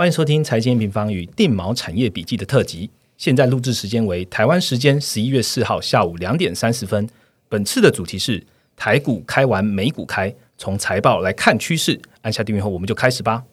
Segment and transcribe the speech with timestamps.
[0.00, 2.88] 欢迎收听财经平方与定锚产业笔记的特辑。
[3.18, 7.06] 现在录制时间为台湾时间十一月四号下午两点三十分。
[7.50, 8.42] 本次的主题是
[8.74, 12.00] 台股开完美股开，从财报来看趋势。
[12.22, 13.44] 按下订阅后，我们就开始吧。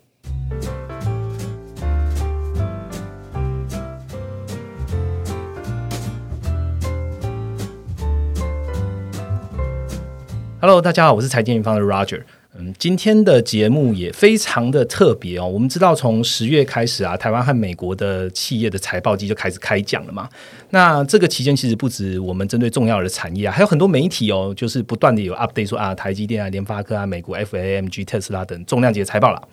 [10.61, 12.23] Hello，大家好，我是财经平方的 Roger。
[12.59, 15.47] 嗯，今天的节目也非常的特别哦。
[15.47, 20.27] 我们知道，从十月开始啊，台湾和美国的企业的财报季就开始开讲了嘛。
[20.71, 29.47] 那这个期间，其实不止我们针对重要的产业啊，还有很多媒体哦，就是不断的有 update 说啊，台积电啊、联发科啊、美国 FAMG、特斯拉等重量级的财报了。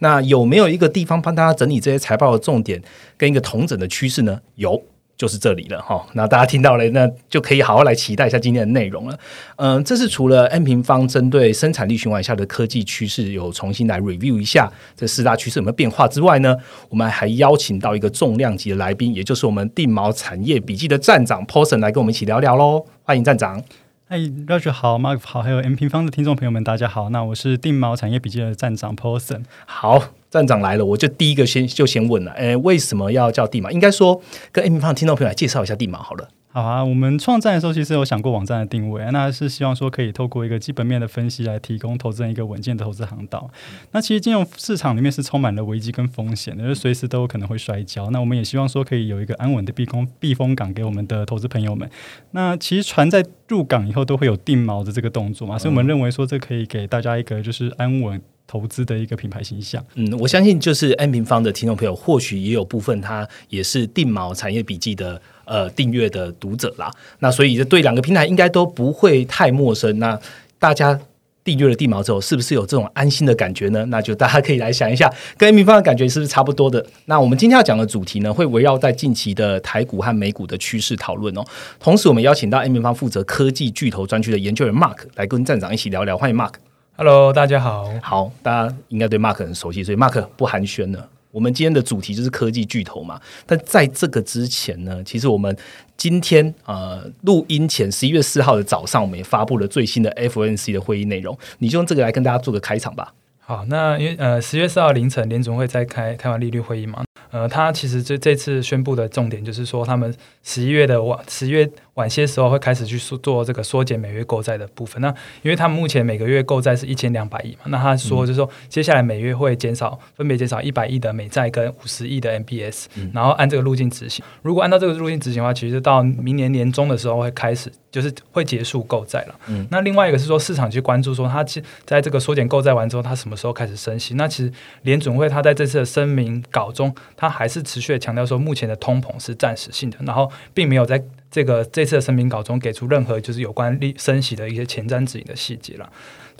[0.00, 2.82] 那有没有一个地方帮大家整理这些财报的重点
[3.16, 4.40] 跟一个同整的趋势呢？
[4.56, 4.82] 有。
[5.18, 9.18] 就是这里了哈，那大家听到了，那就可以好好来期待一下今天的内容了。
[9.56, 16.56] 嗯，这是除了 N 平方针对生产力循环下的科技趋势有重新来 review 一下这四大趋势有没有变化之外呢，
[16.88, 22.86] 我们还邀请到一个重量级的来宾，也就是我们定毛产业笔记的站长 Paulson 来跟我们一起聊聊喽。
[23.02, 23.60] 欢迎站长。
[24.06, 27.10] 嗨，Roger 好，Mark 好，还有 M 平方的听众朋友们，大家好。
[27.10, 29.42] 那我是定毛产业笔记的站长 Paulson。
[29.66, 30.14] 好。
[30.30, 33.70] 站长来了，我就第一个先就先问了，哎，为什么要叫地马？
[33.70, 34.20] 应该说
[34.52, 36.28] 跟 A 平方听众朋友来介绍一下地马好了。
[36.50, 43.50] 好啊，我们创站的时候其实有想过网站的定位，那是希望说可以透过一个基本面的分析来提供投资人一个稳健的投资航道。
[43.92, 48.10] 那其实金融市场里面是充满了危机跟风险的，就随时都有可能会摔跤。
[48.10, 51.88] 那我们也希望说可以有一个安稳的避风避风港给我们的投资朋友们。
[52.32, 58.20] 那其实船在入港以后都会有定锚的这个动作嘛，所以我们认为说这可以给大家一个就是安稳。
[58.50, 66.90] 投资的一个品牌形象，嗯，我相信就是 N 平方的听众朋友，或许也有部分他也是定毛产业笔记的呃订阅的读者啦。
[67.18, 69.98] 那所以这对两个平台应该都不会太陌生。
[69.98, 70.18] 那
[70.58, 70.98] 大家
[71.44, 73.84] 订阅了定毛之后，是不是有这种安心的感觉呢？
[73.90, 76.84] 那就大家可以来想一下，跟 N 平方的感觉是不是差不多的？
[77.04, 81.44] 那我们今天要讲的主题呢，会围绕在近期的台股和美股的趋势讨论哦。
[81.78, 86.16] 同时，我们邀请到 N 平方负责科技巨头专区的研究员 Mark 来跟站长一起聊聊。
[86.16, 86.54] 欢迎 Mark。
[87.00, 87.88] Hello，大家好。
[88.02, 91.08] 好，大家应该对 Mark 很熟悉，所以 Mark 不寒暄了。
[91.30, 93.20] 我们今天的主题就是科技巨头嘛。
[93.46, 95.56] 但在这个之前呢，其实我们
[95.96, 101.38] 今天呃录音前十一月四号的早上，我们也发布了最新的 FNC 的会议内容。
[101.60, 103.14] 你就用这个来跟大家做个开场吧。
[103.38, 111.70] 好，那因为呃十月四号凌晨联总会在开开完利率会议嘛，呃，他其实这这次宣布的重点就是说，他们十一月的晚十月。
[111.98, 115.02] 晚些时候会开始去做这个缩减每月购债的部分。
[115.02, 115.08] 那
[115.42, 124.24] 因为他们目前每个月购债是一千两百亿嘛，那他说就是说接下来每月会减少，分别减少一百亿的美债跟五十亿的 MBS，然后按这个路径执行。
[124.42, 129.34] 如果按照这个路径执行的话，其实到明年年中的时候会开始，就是会结束购债了。
[129.70, 134.14] 那另外一个是说市场去关注说，它其在这个缩减购债完之后，它什么时候开始升息？
[134.14, 134.52] 那其实
[134.82, 141.02] 联准会它在这次的声明稿中，它还是持续的强调说，目前的通膨是暂时性的，然后并没有在。
[141.30, 145.90] 这个这次的声明稿中给出任何就是有关利升息的一些前瞻指引的细节了。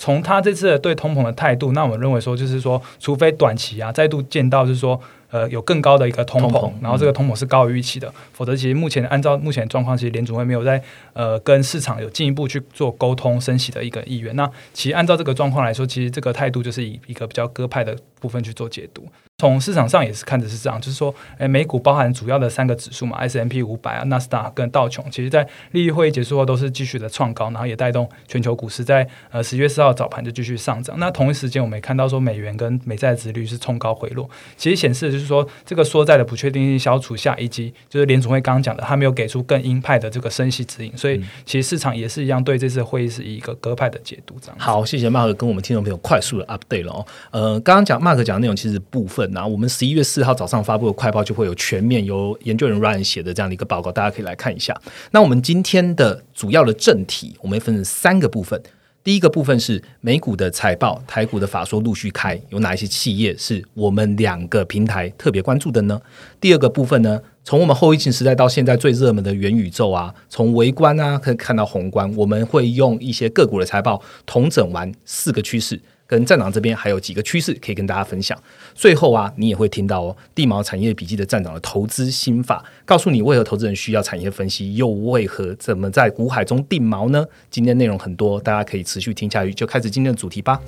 [0.00, 10.80] 从他这次对通膨的态度，那我们认为说，就是说，除非短期啊再度见到就是说，呃，有更高的一个通膨，然后这个通膨是高于预期的，否则其实目前按照目前的状况，其实联储会没有在
[11.14, 14.36] 呃跟市场有进一步去做沟通升息的一个意愿。
[14.36, 19.04] 那其实按照这个状况来说，其实这个态度就是以一个比较鸽派的部分去做解读。
[19.40, 30.98] 从市场上也是看的是这样，就是说，诶，美股包含主要的三个指数嘛，S M P 五百啊、纳斯达克跟道琼，其实在利率会议结束后都是继续的创高，然后也带动全球股市在呃十月四号早盘就继续上涨。
[30.98, 44.34] 那同一时间，我们也看到说美元跟美债值率是冲高回落，其实显示的就是说这个缩债的不确定性消除下，以及就是联储会刚刚讲的，他没有给出更鹰派的这个升息指引，所以其实市场也是一样对这次会议是一个鸽派的解读。
[44.40, 47.06] 这样好，谢谢 Mark 跟我们听众朋友快速的 update 了哦。
[47.30, 49.27] 呃，刚刚讲 Mark 讲的内容其实部分。
[49.32, 54.78] 那我们十一月四号早上发布的快报就会有全面由研究人 Ryan 写的这样的一个报告，大家可以来看一下。
[55.10, 58.62] 那我们今天的主要的正题，我们分成三个部分。
[59.04, 65.98] 第一个部分是美股的财报，台股的法说陆续开，有哪一些企业是我们两个平台特别关注的呢？
[66.38, 75.80] 第二个部分呢，从我们后疫情时代到现在最热门的元宇宙啊，从微观啊可以看到宏观，我们会用一些个股的财报统整完四个趋势。
[76.08, 78.36] 跟站长这边还有几个趋势可以跟大家分享。
[78.74, 87.26] 最后啊，你也会听到哦，地毛产业笔记的站长的投资心法，告诉你为何投资人需要产业分析，又为何怎么在股海中定锚呢？
[87.50, 89.52] 今天内容很多，大家可以持续听下去。
[89.52, 90.58] 就开始今天的主题吧。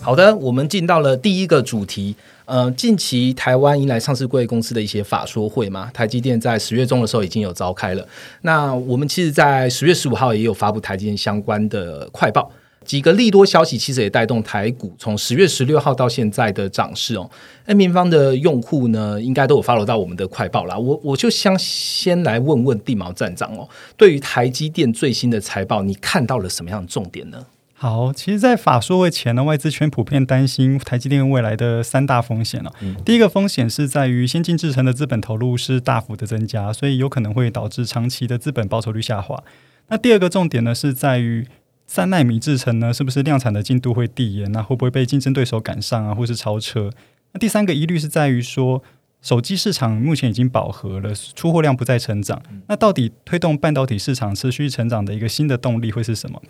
[0.00, 2.16] 好的，我们进到了第一个主题。
[2.46, 8.06] 呃，近期台湾迎来上市贵公司的一些法说会嘛，台积电在十月中的时候已经有召开了。
[8.42, 12.48] 那我们其实，在十月十五号也有发布台积电相关的快报，
[12.84, 17.28] 几个利多消息其实也带动台股从十月十六号到现在的涨势哦。
[17.64, 20.78] N 平方的用户呢，应该都有 follow 到我们的快报啦。
[20.78, 27.44] 我我就想先来问问地毛站长哦，对于台积电最新的财报，你看到了什么样的重点呢？
[27.78, 32.72] 好，其实，在法说会前呢，外资圈普遍担心台积电未来的三大风险了。
[33.04, 39.44] 第一个风险是在于先进制程的资本投入是大幅的增加，所以有可能会导致长期的资本报酬率下滑。
[39.88, 41.46] 那第二个重点呢，是在于
[41.86, 44.50] 三纳米制程呢，是不是量产的进度会递延？
[44.52, 46.90] 那会不会被竞争对手赶上啊，或是超车？
[47.32, 48.82] 那第三个疑虑是在于说，
[49.20, 52.42] 手机市场目前已经饱和了，出货量不再成长。
[52.68, 56.40] 那到底推动半导体市场持续成长的一个新的动力会是什么？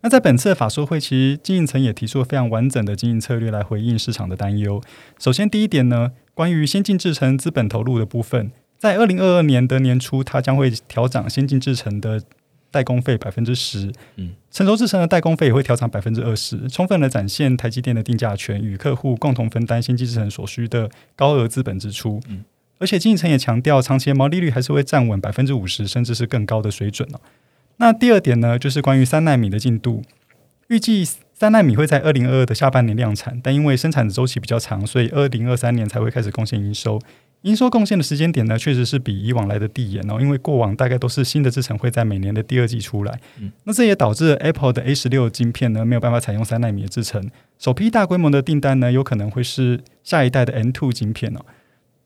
[0.00, 4.80] 那在本次的法说会，其实经营层也提出了非常完整的经营策略来回应市场的担忧。
[5.18, 12.22] 首先，第一点呢，关于先进制程资本投入的部分，在二零二二年的年初，它将会调涨先进制程的
[12.70, 22.20] 代工费百分之十，嗯，成熟制程的代工费也会调涨百分之二十，充分的展现台积电的定价权，与客户共同分担先进制程所需的高额资本支出。
[22.28, 22.44] 嗯，
[22.78, 27.18] 而且经营层也强调，长期的毛利率还是会站稳百分之五十，甚至是更高的水准哦。
[27.78, 30.02] 那第二点呢，就是关于三纳米的进度，
[30.68, 37.00] 预计三纳米会在二零二二的下半年量产，但因为生产的周期比较长，所以二零二三年才会开始贡献营收。
[37.42, 43.20] 营收贡献的时间点呢，确实是比以往来的递延哦，因为过往大概都是新的制程会在每年的第二季出来。
[43.62, 47.30] 那这也导致 Apple 的 A 十六晶片呢没有办法采用三纳米的制程，
[47.60, 51.46] 首批大规模的订单呢，有可能会是下一代的 N two 晶片哦。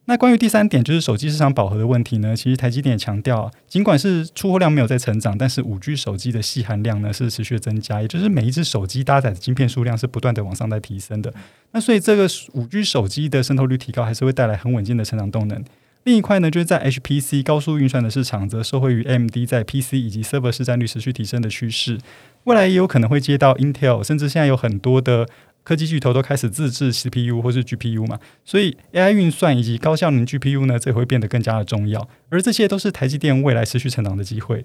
[0.07, 2.35] 那关于第三点，就是手机市场饱和的问题呢？
[2.35, 11.33] 其实台积电也强调，尽管是出货量没有在成长，但是五 G 手机的细含量呢是持续增加，也就是每一只手机搭载的晶片数量是不断的往上在提升的。
[11.71, 15.65] 那所以这个五 G 手机的渗透率提高，还是会带来很稳健的成长动能。
[16.03, 22.01] 另一块呢，就是在 HPC 高速运算的市场，则受惠于 AMD 在 PC 以及 Server 市占率持续提升的趋势，
[22.43, 25.29] 未来也有可能会接到 Intel，甚至现在有很多的。
[25.65, 32.09] 科技巨头都开始自制 CPU 或是 GPU 嘛，所以 AI 运算以及高效能 GPU 呢，这会变得更加的重要。
[32.31, 34.63] 而这些都是台积电未来持续成长的机会。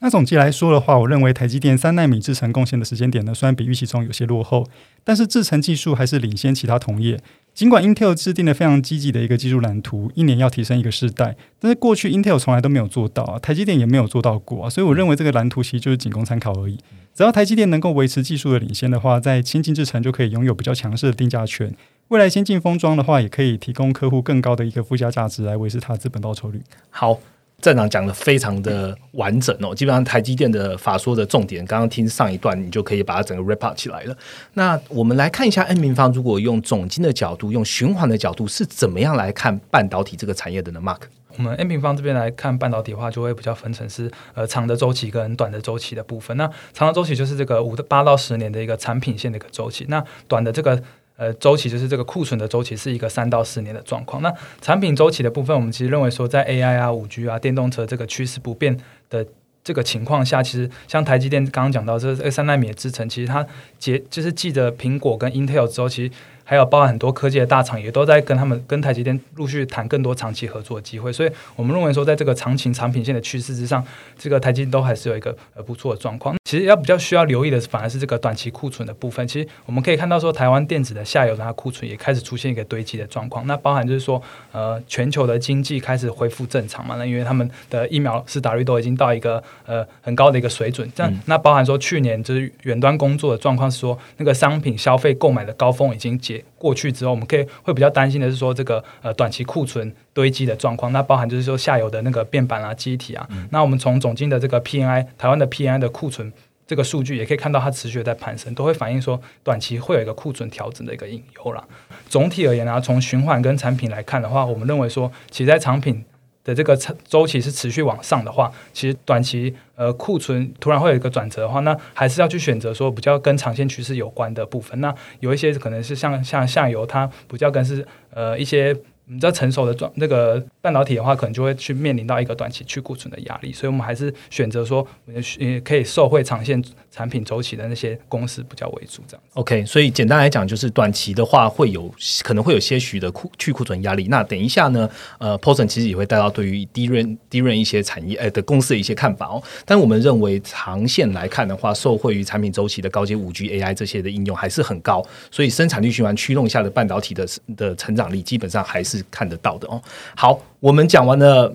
[0.00, 4.66] 那总结来说的话，我认为台积电三纳米制程贡献的时间点呢，虽然比预期中有些落后，
[5.04, 7.20] 但是制程技术还是领先其他同业。
[7.54, 16.78] 尽管 Intel 制定了非常积极的一个技术蓝图，一年要提升一个世代，但是过去 Intel 从来都没有做到，台积电也没有做到过啊，所以我认为这个蓝图其实就是仅供参考而已。
[17.14, 21.74] 只要台积电能够维持技术的领先的话，在先进制程就可以拥有比较强势的定价权。
[22.08, 26.60] 未来先进封装的话，也可以提供客户更高的一个附加价值来维持它的资本报酬率。
[26.90, 27.18] 好。
[27.60, 34.18] 站长讲的非常的完整哦，基本上台积电的法说的重点，刚刚听上一段，你就可以把它整个 wrap up 起来了。
[34.54, 41.02] 那我们来看一下 N 平方，如果用总金的角度，用循环的角度，是怎么样来看半导体这个产业的呢？Mark，
[41.36, 46.36] 我们 N 平方这边来看半导体的话，就会比较分成是呃长的周期跟短的周期的部分。
[46.36, 50.82] 那长的周期就是这个五到八到十年的一个产品线的一个周期，那短的这个。
[51.18, 54.22] 呃，周期就是这个库存的周期是一个三到四年的状况。
[54.22, 58.76] 那产品周期的部分，我们其实认为说，在 AI 啊、五 G 啊、电动车这个趋势不变
[59.10, 59.24] 的
[59.62, 63.46] 这个情况下，其实像台积电刚刚讲到这三纳米的制程，其实它
[63.78, 66.12] 结就是记着苹果跟 Intel 之后，其实。
[66.52, 73.82] 还有包含很多科技的大厂也都在跟他们跟台积电陆续谈更多长期合作的机会，所以我们认为说，在这个长情产品线的趋势之上，
[74.18, 76.36] 这个台积电都还是有一个呃不错的状况。
[76.44, 79.26] 其实要比较需要留意的，反而是这个短期库存的部分。
[79.26, 83.46] 其实我们可以看到说，台湾电子的下游的它库存也开始出现一个堆积的状况。
[83.46, 86.96] 那包含就是说，呃，全球的经济开始恢复正常嘛？
[86.98, 90.86] 那因为他们的疫苗是打率都已经到一个呃很高的一个水准。
[90.94, 96.41] 这样，那包含说去年就是远端工作的状况是说，那个商品消费购买的高峰已经结。
[96.58, 103.28] 过去之后，我们可以会比较担心的是说，这个呃短期库存堆积的状况，那包含就是说下游的那个变板啊、机体啊。
[103.50, 106.32] 那我们从总经的这个 PNI 台湾的 PNI 的库存
[106.66, 111.64] 这个数据，也可以看到它持续在攀升，都会反映说短期会有一个库存调整的一个隐忧啦。
[112.08, 116.04] 总体而言呢，从循环跟产品来看的话，我们认为说，其实在产品。
[116.44, 124.80] 的这个周期是持续往上的话，其实短期呃库存突然会有一个转折的话，那还是要去选择说比较跟长线趋势有关的部分。
[124.80, 128.74] 那有一些可能是像像下游，它比较跟是呃一些
[129.06, 136.62] 比较成熟的状那个半导体的话，可能就会去面临到一个短期去库存的压力，所以我们还是选择说，呃，可以受惠长线
[136.94, 139.22] 产品周期的那些公司比较为主，这样。
[139.32, 144.06] OK，所以简单来讲，就是短期的话会有可能会有些许的库去库存压力。
[144.08, 149.42] 那等一下呢，呃 p o s o n 其实也会带到对于低润低润一些产业呃的公司的一些看法哦。
[149.64, 159.82] 但我们认为长线来看的话，受惠于产品周期的高阶五 G AI 这些的应用还是很高，所以生产力循环驱动下的半导体的的成长力基本上还是看得到的哦。
[160.14, 161.50] 好，我们讲完了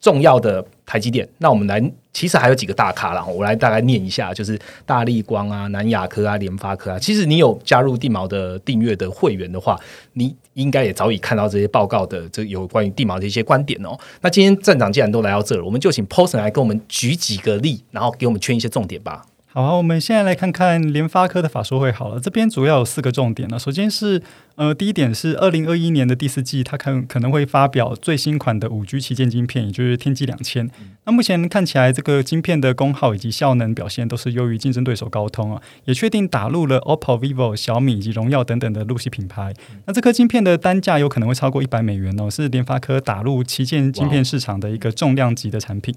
[0.00, 1.80] 重要的台积电，那我们来，
[2.12, 6.98] 其实还有几个大咖啦，我来大概念一下，就是大力光啊、南亚科啊、联发科啊。
[6.98, 9.78] 其实你有加入地毛的订阅的会员的话，
[10.14, 13.98] 你应该也早已看到这些报告的这有关于地毛的一些观点哦。
[14.22, 19.26] 那今天站长既然都来到这了，我们就请 Poson 来跟我们举几个例，然后给我们圈一些重点吧。
[19.52, 22.20] 好，我们现在来看看联发科的法说会好了。
[22.20, 23.58] 这边主要有四个重点呢。
[23.58, 24.22] 首先是，
[24.54, 30.70] 呃，第一点是二零二一年的第四季，它可可能会发表最新款的五 G 旗舰晶片，也就是天玑两千。
[31.04, 39.52] 那目前看起来，这个晶片的功耗以及效能表现都是优于竞争对手高通啊，也确定打入了 OPPO、vivo、小米以及荣耀等等的路系品牌。
[39.84, 45.92] 那这颗晶片的单价有可能会超过一百美元哦，是联发科打入旗舰晶片市场的一个重量级的产品。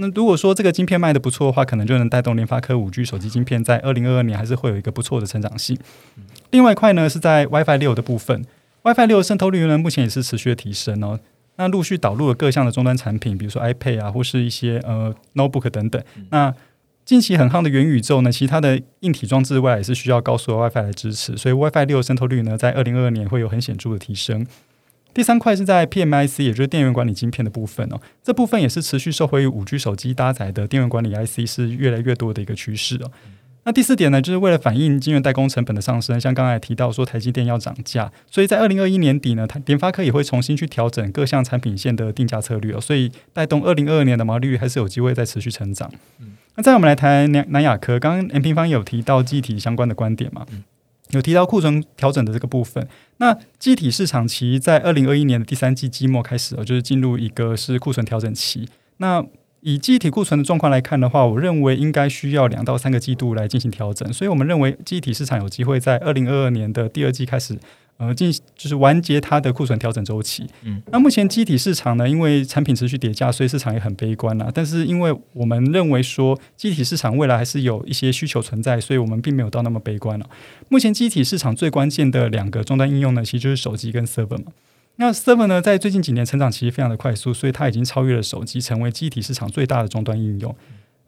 [0.00, 5.76] 那如果说这个晶片卖的不错的话，可能就能带动联发科五 G 手机晶片在二零二二年还是会有一个不错的成长性。
[6.50, 8.44] 另外一块呢是在 WiFi 六的部分
[8.82, 11.18] ，WiFi 六渗透率呢目前也是持续的提升哦。
[11.56, 16.00] 那陆续导入了各项的终端产品，比如说 iPad 啊，或是一些呃 Notebook 等等。
[16.30, 16.54] 那
[17.04, 24.46] 近期很夯的元宇宙呢，其他的硬体装置外也是需要高速的 WiFi 来支持，所以 WiFi 六渗透率呢在二零二二年会有很显著的提升。
[25.14, 28.00] 第三块是在 PMIC，也就是电源管理晶片的部分哦。
[28.22, 33.10] 这部分也是持续受惠于五 G 手机搭载的电源管理 IC 是越来越多的一个趋势哦。
[33.64, 45.90] 那第四点呢，就是为了反映晶圆代工成本的上升，像刚才提到说台积电要涨价，所以在二零二一年底呢，台联发科也会重新去调整各项产品线的定价策略哦，所以带动二零二二年的毛利率还是有机会再持续成长。
[46.54, 50.46] 那再我们来谈南南亚科，刚刚 M 平方有提到机体相关的观点嘛？
[51.10, 52.86] 有提到库存调整的这个部分，
[53.16, 58.68] 那机体市场其在二零二一年的第三季季末开始，就是进入一个是库存调整期。
[58.98, 59.24] 那
[59.60, 67.58] 以机体库存的状况来看的话，我认为应该需要两到三个季度来进行调整，所以我们认为机体市场有机会在二零二二年的第二季开始。
[67.98, 70.46] 呃，进就是完结它的库存调整周期。
[70.62, 74.48] 嗯，那目前机体市场呢，因为产品持续叠加，所以市场也很悲观啦。
[74.54, 80.30] 但是，因为我们认为说机体市场未来还是有一些需求存在，所以我们并没有到那么悲观了。
[80.68, 84.52] 目前机体市场最关键的两个终端应用呢，其实就是手机跟 server 嘛。
[85.00, 90.54] 那 server 呢，在最近几年成长其实非常的快速，所以它已经超越了手机，成为机体市场最大的终端应用。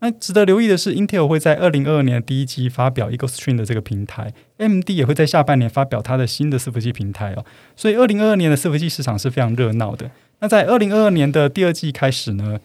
[0.03, 7.45] 那值得留意的是，Intel 会在二零二二年第一季发表 EagleStream 的这个平台，AMD 也会在下半年发表它的新的伺服器平台哦。
[7.77, 10.11] 所以二零二二年的伺服器市场是非常热闹的。
[10.39, 12.59] 那在二零二二年的第二季开始呢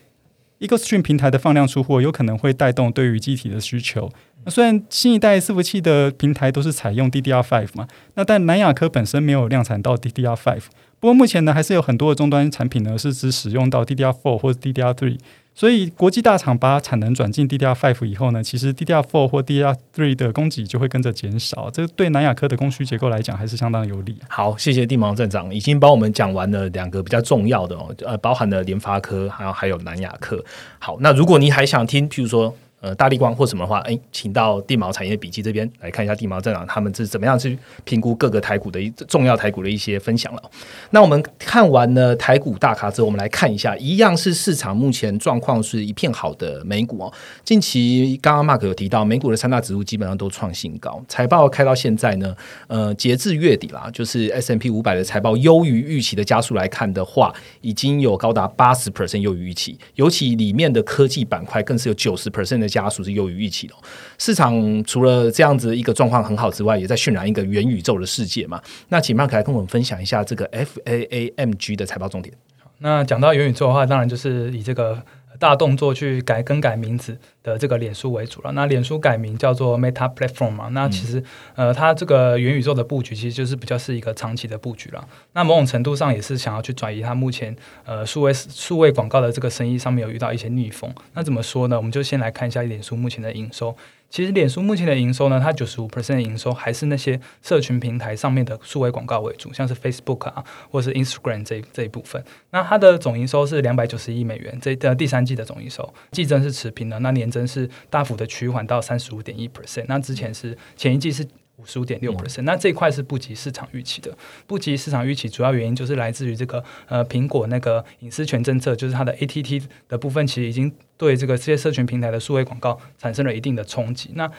[0.60, 4.10] ，EagleStream 平台的放量出货有可能会带动对于机体的需求。
[4.46, 10.62] 那虽然新一代伺服器的平台都是采用 DDR5 嘛，那但南亚科本身没有量产到 DDR5，
[11.02, 15.18] 不过目前呢还是有很多的终端产品呢是只使用到 DDR4 或者 DDR3。
[15.56, 24.18] 所以国际大厂把产能转进 DDR5 以后呢，其实 DDR4 或 DDR3 的供给就会跟着减少，这对南亚科的供需结构来讲还是相当有利。
[24.28, 30.44] 好，谢谢地毛站长已经帮我们讲完了两个比较重要的哦，呃，包含了联发科，还有还有南亚科。
[30.78, 32.54] 好，那如果你还想听，譬如说。
[32.86, 40.52] 呃，大力光或什么的话，哎，请到地毛产业笔记这边来看一下地毛站长他们是怎么样去评估各个台股的一重要台股的一些分享了。
[40.92, 47.12] 那我们看完了台股大咖之后，我们来看一下，一样是市场目前状况是一片好的美股哦。
[47.44, 52.36] 近期刚刚 Mark 有提到，美股的三大指数基本上都创新高，财报开到现在呢，
[52.68, 62.75] 呃，截至月底啦，就是 S M P 五百的财报优于预期的加速来看的话，已经有高达八十 percent 优于预期，尤其里面的科技板块更是有九十 percent 的。
[62.76, 63.74] 家属是优于预期的，
[64.18, 68.62] 市场除了这样子一个状况很好之外，也在渲染一个元宇宙的世界嘛。
[68.90, 72.36] 那请 Mark 来跟我们分享一下这个 FAAMG 的财报重点。
[72.80, 75.02] 那讲到元宇宙的话，当然就是以这个。
[75.40, 78.52] 大动作去改更改名字的这个脸书为主了。
[78.52, 80.70] 那脸书改名叫做 Meta Platform 嘛？
[80.72, 81.24] 那其实
[81.56, 85.08] 呃，它这个元宇宙的布局其实就是比较是一个长期的布局了。
[85.34, 90.94] 那某种程度上也是想要去转移它目前呃数位数位广告的这个生意上面有遇到一些逆风。
[91.14, 91.78] 那怎么说呢？
[91.78, 93.76] 我们就先来看一下脸书目前的营收。
[94.10, 102.24] 其实脸书目前的营收呢，它九十五 percent 的营收还是那些社群平台上面的数位广告为主，像是 Facebook 啊，或者是 Instagram 这这一部分。
[102.52, 109.86] 那它的总营收是两百九十亿美元，这的第三季的总营收，季增是持平的，那年增是大幅的趋缓到三十五点一 percent。
[109.88, 114.16] 那之前是前一季是五十五点六 percent，那这一块是不及市场预期的。
[114.46, 124.12] 不及市场预期，主要原因就是来自于这个呃苹果那个隐私权政策，就是它的 ATT 的部分，其实已经对这个这些社群平台的数位广告产生了一定的冲击。
[124.16, 124.30] 那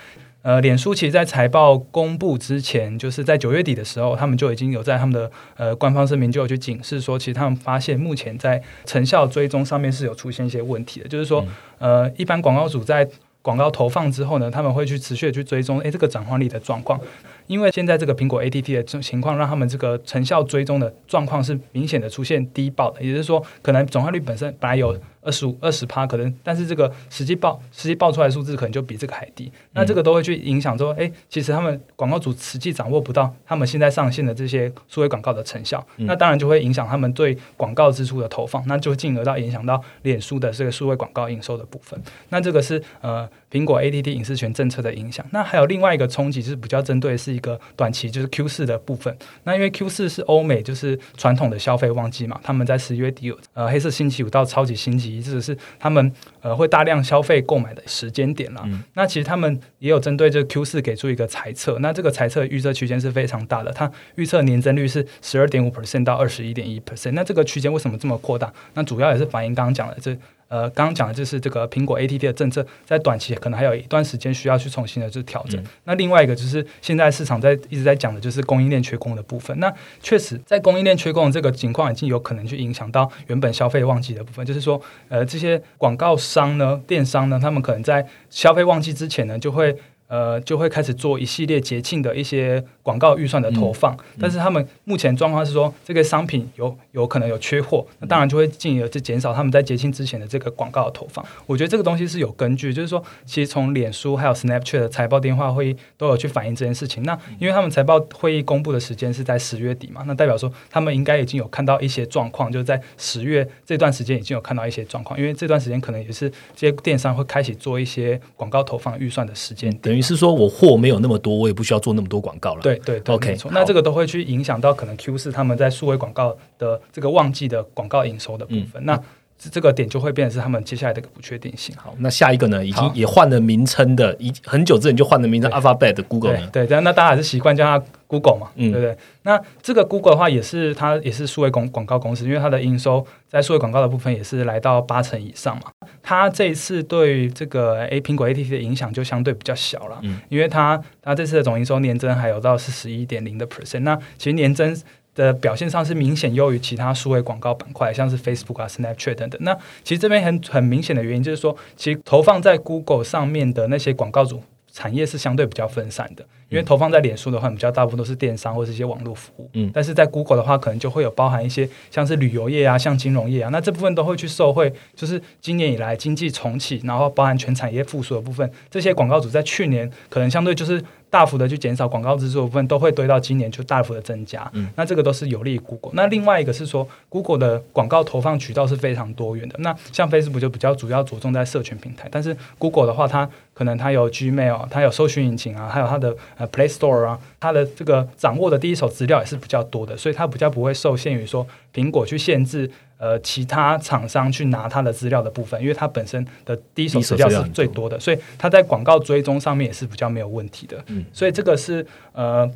[0.43, 11.45] 呃，脸书其实，在财报公布之前，就是在九月底的时候，他们就已经有在他们的呃官方声明就有去警示说，其实他们发现目前在成效追踪上面是有出现一些问题的，就是说，
[11.79, 13.09] 呃，一般广告主在
[13.47, 17.01] 广告投放之后呢，他们会去持续的去追踪，诶，这个转化率的状况。
[17.47, 43.29] 因为现在这个苹果 ATT 的这情况，让他们这个成效追踪的状况是明显的出现低报的，也就是说，可能转化率本身本来有二十五、二十趴，可能但是这个实际报实际报出来的数字可能就比这个还低，那这个都会去影响说，哎，其实他们广告主实际掌握不到他们现在上线的这些数位广告的成效，那当然就会影响他们对广告支出的投放，那就进而到影响到脸书的这个数位广告营收的部分，那这个是呃。
[43.49, 49.17] 苹果 ATT 隐私权政策的影响，那还有另外一个冲击，就是比较针对是一个短期，就是 Q 四的部分。
[49.45, 58.65] 那因为 Q 四是欧美就是传统的消费旺季嘛，他们在十月底有呃黑色星期五到超级星期一，这是他们呃会大量消费购买的时间点了。
[58.95, 67.13] 那其实他们也有针对这 Q 四给出一个猜测，那这个猜测预测区间是非常大的，它预测年增率是十二点五 percent 到二十一点一 percent。
[67.13, 68.53] 那这个区间为什么这么扩大？
[68.75, 70.17] 那主要也是反映刚刚讲的这。
[70.49, 75.63] 呃，刚刚讲的就是这个苹果 ATT 的政策，在短期可能还有一段时间需要去重新的去调整。
[75.85, 79.59] 那另外一个就是现在市场在一直在讲的就是供应链缺工的部分。
[79.59, 84.47] 那确实，在供应链缺工这个情况，已经有可能去影响到原本消费旺季的部分。
[84.47, 89.77] 就是说，呃，这些广告商呢、电商呢，他们可能在消费旺季之前呢，就会。
[90.09, 101.25] 呃，就会开始做一系列节庆的一些广告预算的投放，但是他们目前状况是说，这个商品有有可能有缺货，那当然就会进而去减少他们在节庆之前的这个广告的投放。
[101.47, 107.03] 我觉得这个东西是有根据，就是说，其实从脸书还有 Snapchat 的财报电话会议都有去反映这件事情。
[107.03, 119.96] 那因为他们财报会议公布的时间是在十月底嘛，那代表说他们应该已经有看到一些状况，就是在十月这段时间已经有看到一些状况，因为这段时间可能也是这些电商会开始做一些广告投放预算的时间点。
[119.97, 122.61] 于是说，我货没有那么多，我也不需要做那么多广告了。
[122.61, 123.37] 对对，OK。
[123.51, 128.85] 那这个都会去影响到可能 Q 四他们在数位广告的这个旺季的广告营收的部分。
[128.85, 129.01] 那
[129.39, 131.75] 这个点就会变成是他们接下来的一个不确定性。
[131.77, 132.65] 好，那下一个呢？
[132.65, 136.49] 已经也换了名称的，已很久之前就换了名称，Alphabet 的 Google 呢？
[136.53, 138.97] 对，那大家还是习惯叫它 Google 嘛，对不对？
[139.23, 145.65] 那这个 Google 的话，也是它也是数位广广告公司，因为它的营收在数位广告的部分也是来到八成以上嘛。
[146.03, 154.75] 它这一次对这个 A 苹果 ATT 的影响就相对比较小了，嗯，因为它它这次的总营收年增还有到是十一点零的 percent，那其实年增
[155.17, 159.43] 的表现上是明显优于其他数位广告板块，像是 Facebook 啊、Snapchat 等等。
[159.43, 159.53] 那
[159.83, 164.41] 其实这边很很明显的原因就是说，其实投放在 Google 上面的那些广告主
[164.73, 166.25] 产业是相对比较分散的。
[166.49, 180.81] 因为投放在脸书的话，比较大部分都是电商或是一些网络服务，嗯，但是在 Google 的话，可能就会有包含一些像是旅游业啊、像金融业啊，那这部分都会去受惠，就是今年以来经济重启，然后包含全产业复苏的部分，这些广告主在去年可能相对就是
[181.17, 185.93] 大幅的去减少广告支出的部分，都会堆到今年就大幅的增加，嗯，那这个都是有利于 Google。
[185.95, 193.27] 那另外一个是说，Google 的广告投放渠道是非常多元的，那像 Facebook 就比较主要着重在社群平台，但是 Google 的话，它
[193.57, 197.19] 可能它有 Gmail，它有搜寻引擎啊，还有它的呃 Play Store 啊。
[197.41, 210.85] 它的这个掌握的第一手资料也是比较多的，所以它比较不会受限于说苹果去限制呃其他厂商去拿它的资料的部分，因为它本身的第一手资料是最多的，所以它在广告追踪上面也是比较没有问题的。
[210.89, 212.51] 嗯，所以这个是呃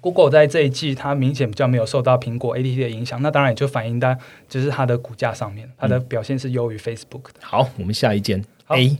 [0.00, 7.40] ，Google 在这一季它明显比较没有受到苹果 ATT 的影响，那当然也就反映在就是它的股价上面，它的表现是优于 Facebook 的。
[7.42, 8.98] 好，我们下一件 A。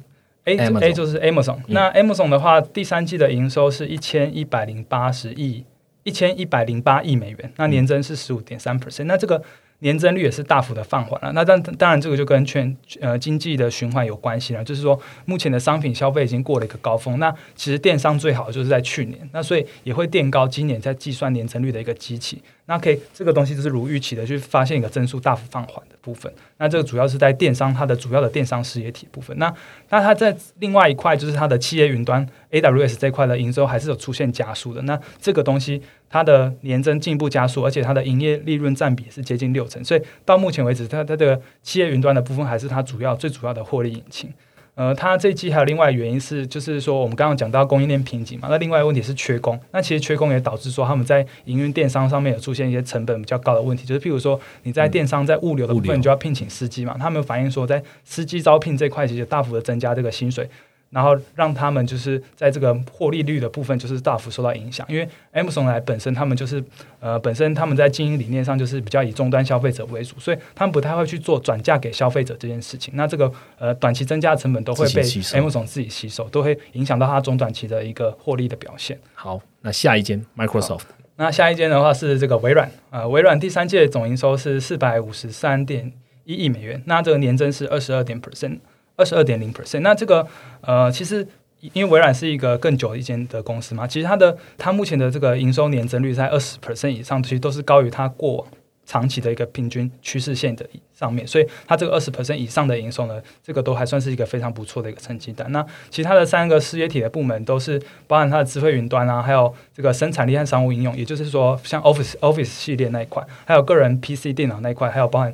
[0.57, 5.65] A A 就是 Amazon，那 Amazon 的话，第三季的营收是一千一百零八十亿，
[6.05, 9.43] 一千一百零八亿美元，那年增是十五点三 percent，那这个。
[9.81, 29.53] 年增率也是大幅的放缓了，那当当然这个就跟全呃经济的循环有关系了，就是说目前的商品消费已经过了一个高峰，那其实电商最好就是在去年，那所以也会垫高今年在计算年增率的一个机器，那可以这个东西就是如预期的去发现一个增速大幅放缓的部分，那这个主要是在电商它的主要的电商事业体部分，那
[29.89, 35.83] 那它在另外一块就是它的企业云端 AWS 这块的营收还是有出现加速的，那这个东西。
[36.11, 44.33] 它的年增进一步加速，而且它的营业利润占比是接近六成，所以到目前为止，它它的企业云端的部分还是它主要最主要的获利引擎。
[44.79, 49.59] 呃，它这一季还有另外原因是，就是说我们刚刚讲到供应链瓶颈嘛，那另外一个问题是缺工。
[49.73, 60.49] 那其实缺工也导致说他们在营运电商上面有出现一些成本比较高的问题，就是譬如说你在电商在物流的部分就要聘请司机嘛，他们反映说在司机招聘这块其实大幅的增加这个薪水。
[60.91, 66.63] 然后让他们就是在这个获利率的部分就是大幅受到影响，因为 Amazon 来本身他们就是
[67.01, 72.95] 呃本身他们在经营理念上就是比较以终端消费者为主，所以他们不太会去做转嫁给消费者这件事情。
[72.97, 78.99] 那这个呃短期增加的成本都会被 Amazon 自己吸收，都会影响到它中短期的一个获利的表现。
[79.13, 80.85] 好，那下一间 Microsoft，
[81.17, 85.93] 那下一间的话是这个微软呃，微软第三届总营收是四百五十三点
[86.25, 88.61] 一亿美元，那这个年增是二十二点 percent。
[88.99, 90.27] 二十二点零 percent，那这个
[90.61, 91.27] 呃，其实
[91.61, 98.47] 因为微软是一个更久一间的公司嘛，其实它的它目前的这个营收年增率在二十 percent 以上，其实都是高于它过往
[98.85, 105.51] 长期的一个平均趋势线的上面，所以它这个二十 percent 以上的营收呢，这个都还算是一个非常不错的一个成绩单。
[105.53, 115.33] 那其他的三个事业体的部门都是包含它的智慧云端啊，还有这个生产力和商务应用，也就是说像 Office Office 系列那一块，还有个人 PC 电脑那一块，还有包含。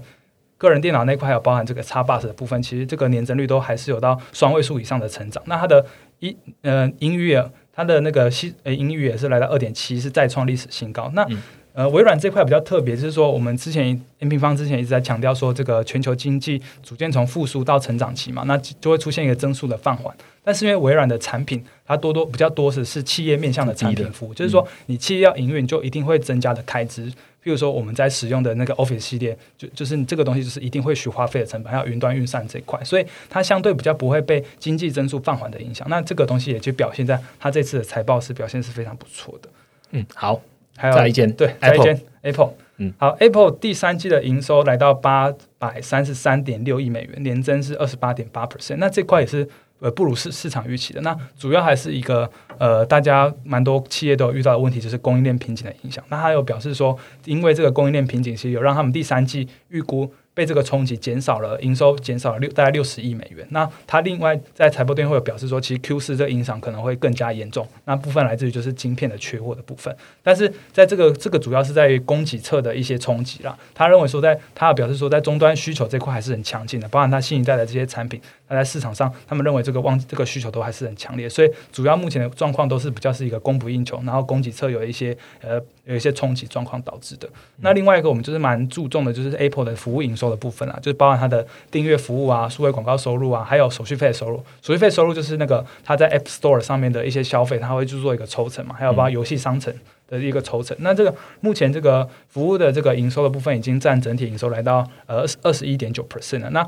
[0.57, 5.43] 个人电脑那块还有包含这个 x bus 的部分，其实这个年增率都还是有到双位数以上的成长。
[5.47, 5.85] 那它的
[6.21, 11.11] 一呃盈余也，它的那个息呃盈余也是来到二点七，是再创历史新高。
[11.15, 11.27] 那
[11.73, 20.15] 呃微软这块比较特别，就是说我们之前 N 平方之前一直在强调说，这个全球经济逐渐从复苏到成长期嘛，那就会出现一个增速的放缓。
[20.45, 27.13] 但是因为微软的产品，它多多比较多是是企业面向的产品服务，就是说你企业要营运，就一定会增加的开支。
[27.45, 35.87] 譬如说我们在使用的那个 Office 系列，就就是这个东西就是一定会需花费的成本，还有云端运算这一块，所以它相对比较不会被经济增速放缓的影响。
[35.91, 39.49] 那这个东西也就表现在它这次的财报是表现是非常不错的。
[39.91, 40.41] 嗯，好，
[40.77, 49.47] 还有再一件对，再一件 Apple，嗯，好，Apple 第三季的营收来到八百三十三点六亿美元，年增是二十八点八 percent，那这块也是。
[49.85, 51.01] 呃，不如市市场预期的。
[51.03, 56.03] 那主要还是一个呃，大家蛮多企业都有遇到的问题，就是供应链瓶颈的影响。
[56.09, 60.11] 那他有表示说，因为这个供应链瓶颈，其实有让他们第三季预估。
[60.35, 63.47] 被这个冲击减少了营收，减少了六大概六十亿美元。
[63.51, 67.67] 那他另外在财报电会有表示说，其实 Q 四这个影响可能会更加严重。
[67.85, 69.97] 那部分来自于就是晶片的缺货的部分。
[70.23, 73.57] 但是在这个这个主要是在于供给侧的一些冲击啦。
[73.73, 81.29] 他认为说，在他表示说，在终端需求这块还是很强劲的，包含他新一代的这些产品，他在市场上他们认为这个旺这个需求都还是很强烈。
[81.29, 85.61] 所以主要目前的状况都是比较是一个供不应求，然后供给侧有一些呃。
[85.87, 87.29] 有一些冲击状况导致的。
[87.59, 94.37] 那另外一个，我们就是蛮注重的，就是 Apple 的服务营收的部分啊，就是包含它的订阅服务啊、数位广告收入啊，还有手续费收入。
[94.63, 99.75] 手续费收入就是那个它在 App Store 上面的一些消费，它会去做一个抽成嘛，还有包括游戏商城
[100.09, 100.77] 的一个抽成。
[100.81, 106.51] 那这个目前这个服务的这个营收的部分，已经占整体营收来到呃二十二十一点九 percent 了。
[106.51, 106.63] 那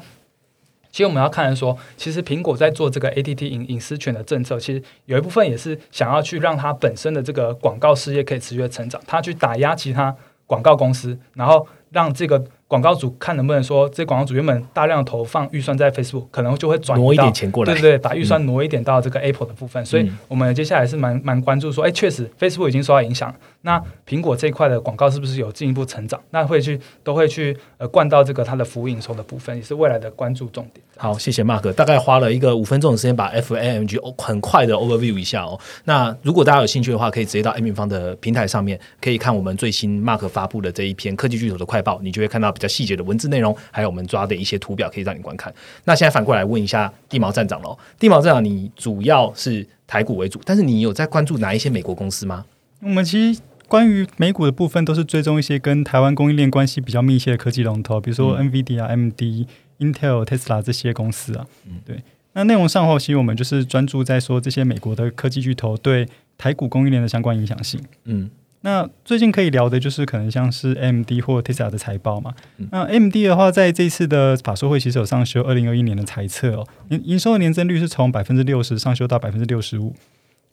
[0.90, 10.14] 其实我们要看的说，其实苹果在做这个 ATT 隐隐私权的政策，其实有一部分也是想要去让它本身的这个广告事业可以持续的成长，它去打压其他
[10.46, 12.42] 广告公司，然后让这个。
[12.68, 19.84] 广告主看能不能说，这广告主原本大量投放预算在 Facebook，可能就会转挪一点钱过来，对对对，把预算挪一点到这个 Apple 的部分。
[19.86, 26.20] 所以，我们接下来是蛮蛮关注说，哎，确实 Facebook 已经受到影响，那苹果这一块的广告是不是有进一步成长？
[26.30, 30.84] 那会去都会去呃灌到这个它的服务营收的部分，也是未来的关注重点。
[30.98, 35.56] 好，谢谢 Mark，大概花了一个五分钟的时间把 FAMG 很快的 overview 一下哦。
[35.84, 43.36] 那如果大家有兴趣的话，可以直接到 A 平方的平台上面，可以看我们最新 Mark 发布的这一篇科技巨头的快报，你就会看到比较细节的文字内。
[43.38, 45.52] 容还有我们抓的一些图表可以让你观看。
[45.84, 52.46] 那现在反过来问一下地毛站长喽，地毛站长，你主要是台股为主，但是你有在关注哪一些美国公司吗？
[52.80, 53.38] 我们其实
[53.68, 59.46] 关于美股的部分，都是追踪一些跟台湾供应链关系比较密切的科技龙头，比如说 NVIDIA、MD、
[59.80, 61.46] Intel、Tesla 这些公司啊。
[61.66, 62.02] 嗯，对。
[62.32, 67.80] 那内容上后期我们就是专注在说这些美国的科技巨头对台股供应链的相关影响性。
[68.04, 68.30] 嗯。
[68.66, 72.34] 那最近可以聊的就是可能像是 M D 或 Tesla 的财报嘛。
[72.72, 79.94] 那 M D 的话，在这次的法说会其实有上修二零二一年的财测哦，营营收的年增率是从百分之六十上修到百分之六十五。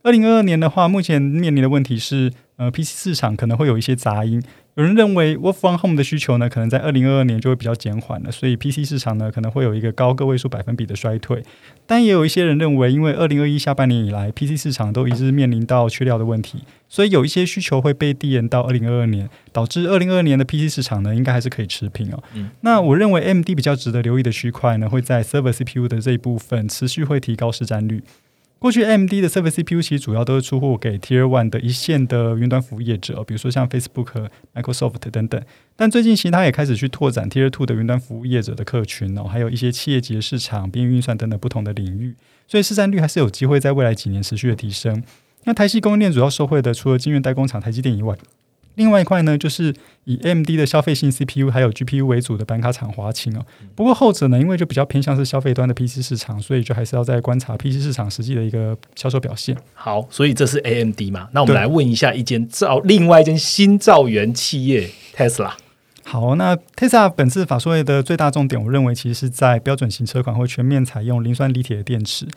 [0.04, 4.44] 二零二二年的话，目前面临的问题是，呃，PC 市场可能会有一些杂音。
[4.76, 11.42] 有人认为 Work from Home 的需求呢，可能在二零二二年就会比较减缓了，所以 PC 市场呢可能会有一个高个位数百分比的衰退。
[11.88, 22.22] 但也有一些人认为，因为二零二一下半年以来，PC 市场都一直面临到缺料的问题，所以有一些需求会被递延到二零二二年，导致二零二二年的 PC 市场呢，应该还是可以持平哦。
[22.60, 28.04] 那我认为 MD 比较值得留意的区块呢，会在 Server CPU 的这一部分持续会提高市占率。
[28.64, 35.44] 过去 M D 的设备 CPU 其实主要都是出货给 Tier One 的一线的云端服务业者，比如说像 Facebook、Microsoft 等等。
[35.76, 42.16] 但最近其实它也开始去拓展 Tier Two 的云端服务业者的客群哦，还有一些企业级的市场、边运算等等不同的领域，
[42.48, 45.04] 所以市占率还是有机会在未来几年持续的提升。
[45.44, 48.16] 那台系供应链主要受惠的，除了晶圆代工厂台积电以外，
[48.76, 49.74] 另外一块呢，就是
[50.06, 53.46] 以 AMD 的消费性 CPU 还有 GPU 为主的板卡厂华擎哦。
[53.76, 59.56] 不过后者呢，因为就比较偏向是消费端的 PC 市场，所以就还是要再观察 PC 市场实际的一个销售表现。
[59.74, 61.30] 好，所以这是 AMD 嘛？
[61.34, 65.52] 那我们来问一下一间造另外一间新造元企业 Tesla。
[66.06, 72.28] 好，那 Tesla 本次法说会的最大重点，我认为其实是在标准型车款会全面采用磷酸锂铁的电池。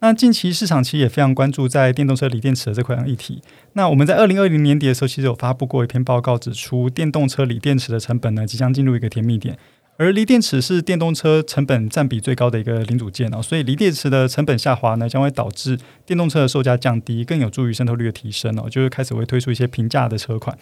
[0.00, 3.42] 那近期市场其实也非常关注在电动车锂电池的这块议题。
[3.72, 9.58] 那我们在二零二零年底的时候，其实有发布过一篇报告，指出电动车锂电池的成本呢即将进入一个甜蜜点。
[9.98, 20.58] 而锂电池是电动车成本占比最高的一个零组件哦，所以锂电池的成本下滑呢，将会导致电动车的售价降低，更有助于渗透率的提升哦，就是开始会推出一些平价的车款。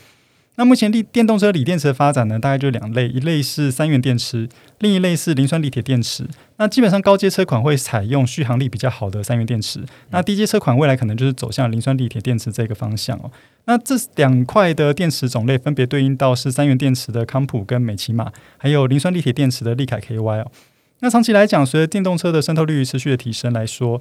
[0.56, 6.24] 那目前锂电动车锂电池的发展呢，大概就两类，一类是三元电池，另一类是磷酸锂铁电池。
[6.58, 13.30] 那基本上高阶车款会采用续航力比较好的三元电池，那低阶车款未来可能就是走向磷酸锂铁电池这个方向哦。
[13.64, 20.50] 那这两块的电池种类分别对应到是三元电池的康普跟美骑马，还有磷酸锂铁电池的利凯 KY 哦。
[21.00, 24.00] 那长期来讲，随着电动车的渗透率持续的提升来说，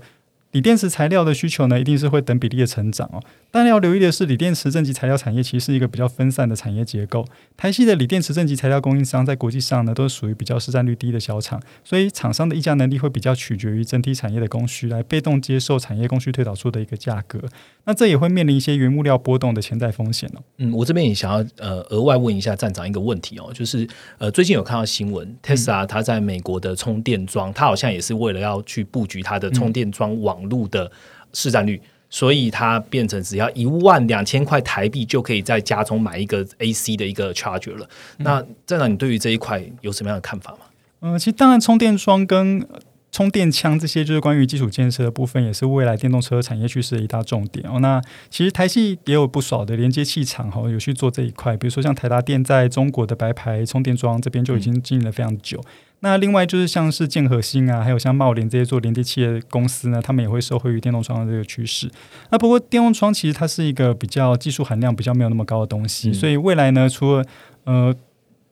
[0.54, 3.20] 锂电池材料的需求呢，一定是会等比例的成长哦。
[3.50, 7.26] 但要留意的是，锂电池正极材料产业其实是一个比较分散的产业结构。
[7.58, 17.40] 台系的锂电池正极材料供应商在国际上呢，都是属于比较市占率低的小厂，所以厂商的议价能力会比较取决于整体产业的供需，来被动接受产业供需推导出的一个价格。
[17.86, 20.42] 那这也会面临一些原物料波动的潜在风险哦。
[20.58, 23.88] 嗯，我这边也想要呃额外问一下站长一个问题哦，就是
[24.20, 30.92] 呃最近有看到新闻，Tesla 它在美国的充电桩，它好像也是为了要去布局它的充电桩网络的
[31.34, 37.90] 市占率，所以它变成只要一万两千块台币就可以在家中买一个 AC 的一个 charger 了。
[38.18, 40.60] 那站长，你对于这一块有什么样的看法吗？
[41.02, 42.66] 嗯，其实当然充电桩跟
[43.12, 47.80] 充电枪这些就是关于基础建设的部分，也是未来电动车产业趋势的一大重点哦。
[47.80, 48.02] 那
[48.32, 55.62] 其实台系也有不少的连接器厂哈，有去做这一块，比如说像台达电在中国的白牌充电桩这边就已经经营了非常久。
[56.04, 61.90] 那另外就是像是建和兴啊，还有像茂联这些做连接器的公司呢，他们也会受惠于电动窗的这个趋势。
[62.30, 67.26] 那不过电动窗其实它是一个比较技术含量比较没有那么高的东西，所以未来呢，除了
[67.64, 67.96] 呃。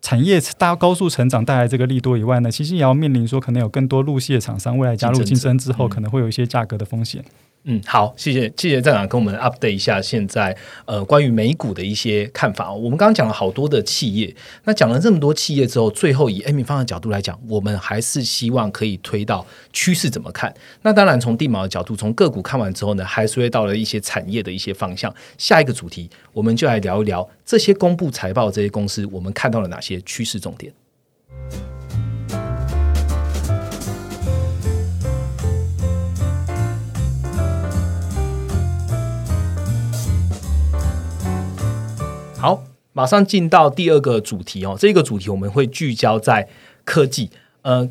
[0.03, 7.23] 产业大高速成长带来这个利多以外呢，其实也要面临说可能有更多路系的厂商未来加入竞争之后，可能会有一些价格的风险。
[7.23, 7.29] 嗯，
[7.63, 12.73] 嗯好，谢谢谢谢站长跟我们 update 一下现在呃关于美股的一些看法。
[12.73, 20.51] 我们刚刚讲了好多的企业，那讲了这么多企业之后，最后以 A 米方的角度来讲，我们还是希望可以推到趋势怎么看？
[20.81, 25.13] 那当然从地毛的角度，从个股看完之后呢，还是会到了一些产业的一些方向。
[25.37, 30.73] 下一个主题，我们就来聊一聊这些公布财报这些公司，我们看到了哪些趋势重点。
[42.41, 44.75] 好，马上进到第二个主题哦。
[44.75, 46.49] 这个主题我们会聚焦在
[46.83, 47.29] 科技。
[47.61, 47.87] 呃，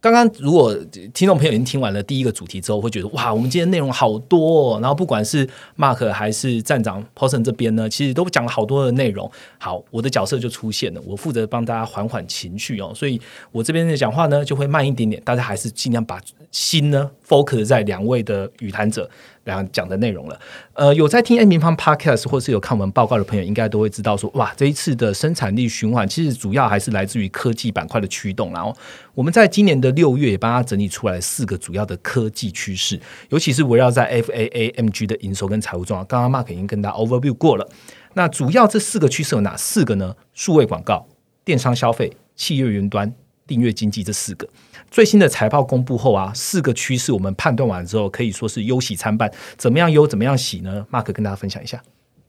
[0.00, 0.72] 刚刚如果
[1.12, 4.76] 听众朋友已经听完了第一个主题之后，会觉得哇，我们今天内容好多。
[4.76, 4.80] 哦。
[4.80, 5.44] 然后不管是
[5.76, 9.28] Mark 还是站长 Paulson 这边呢，其实都讲了好多的内容。
[9.58, 12.92] 好，我的角色就出现了，我负责帮大家缓缓情绪哦。
[12.94, 16.20] 所以我这边的讲话呢就会慢一点点，大家还是尽量把
[16.52, 19.10] 心呢 focus 在两位的语谈者。
[19.48, 20.38] 然后讲的内容了，
[20.74, 28.52] 呃，有在听 A 平方 Podcast 或是有看我们报告的朋友，应该都会知道说，哇，这一次的生产力循环其实主要还是来自于科技板块的驱动。
[28.52, 28.76] 然后
[29.14, 36.06] 我们在今年的六月也帮他整理出来四个主要的科技趋势，尤其是围绕在 FAAMG 的营收跟财务状况。
[36.06, 37.66] 刚刚 Mark 已经跟大家 overview 过了。
[38.12, 40.14] 那主要这四个趋势有哪四个呢？
[40.34, 41.08] 数位广告、
[41.42, 43.10] 电商消费、企业云端、
[43.46, 44.46] 订阅经济这四个。
[44.90, 49.32] 最新的财报公布后啊，四个趋势我们判断完之后，可以说是忧喜参半。
[49.56, 51.82] 怎么样忧，怎么样喜呢？Mark 跟大家分享一下。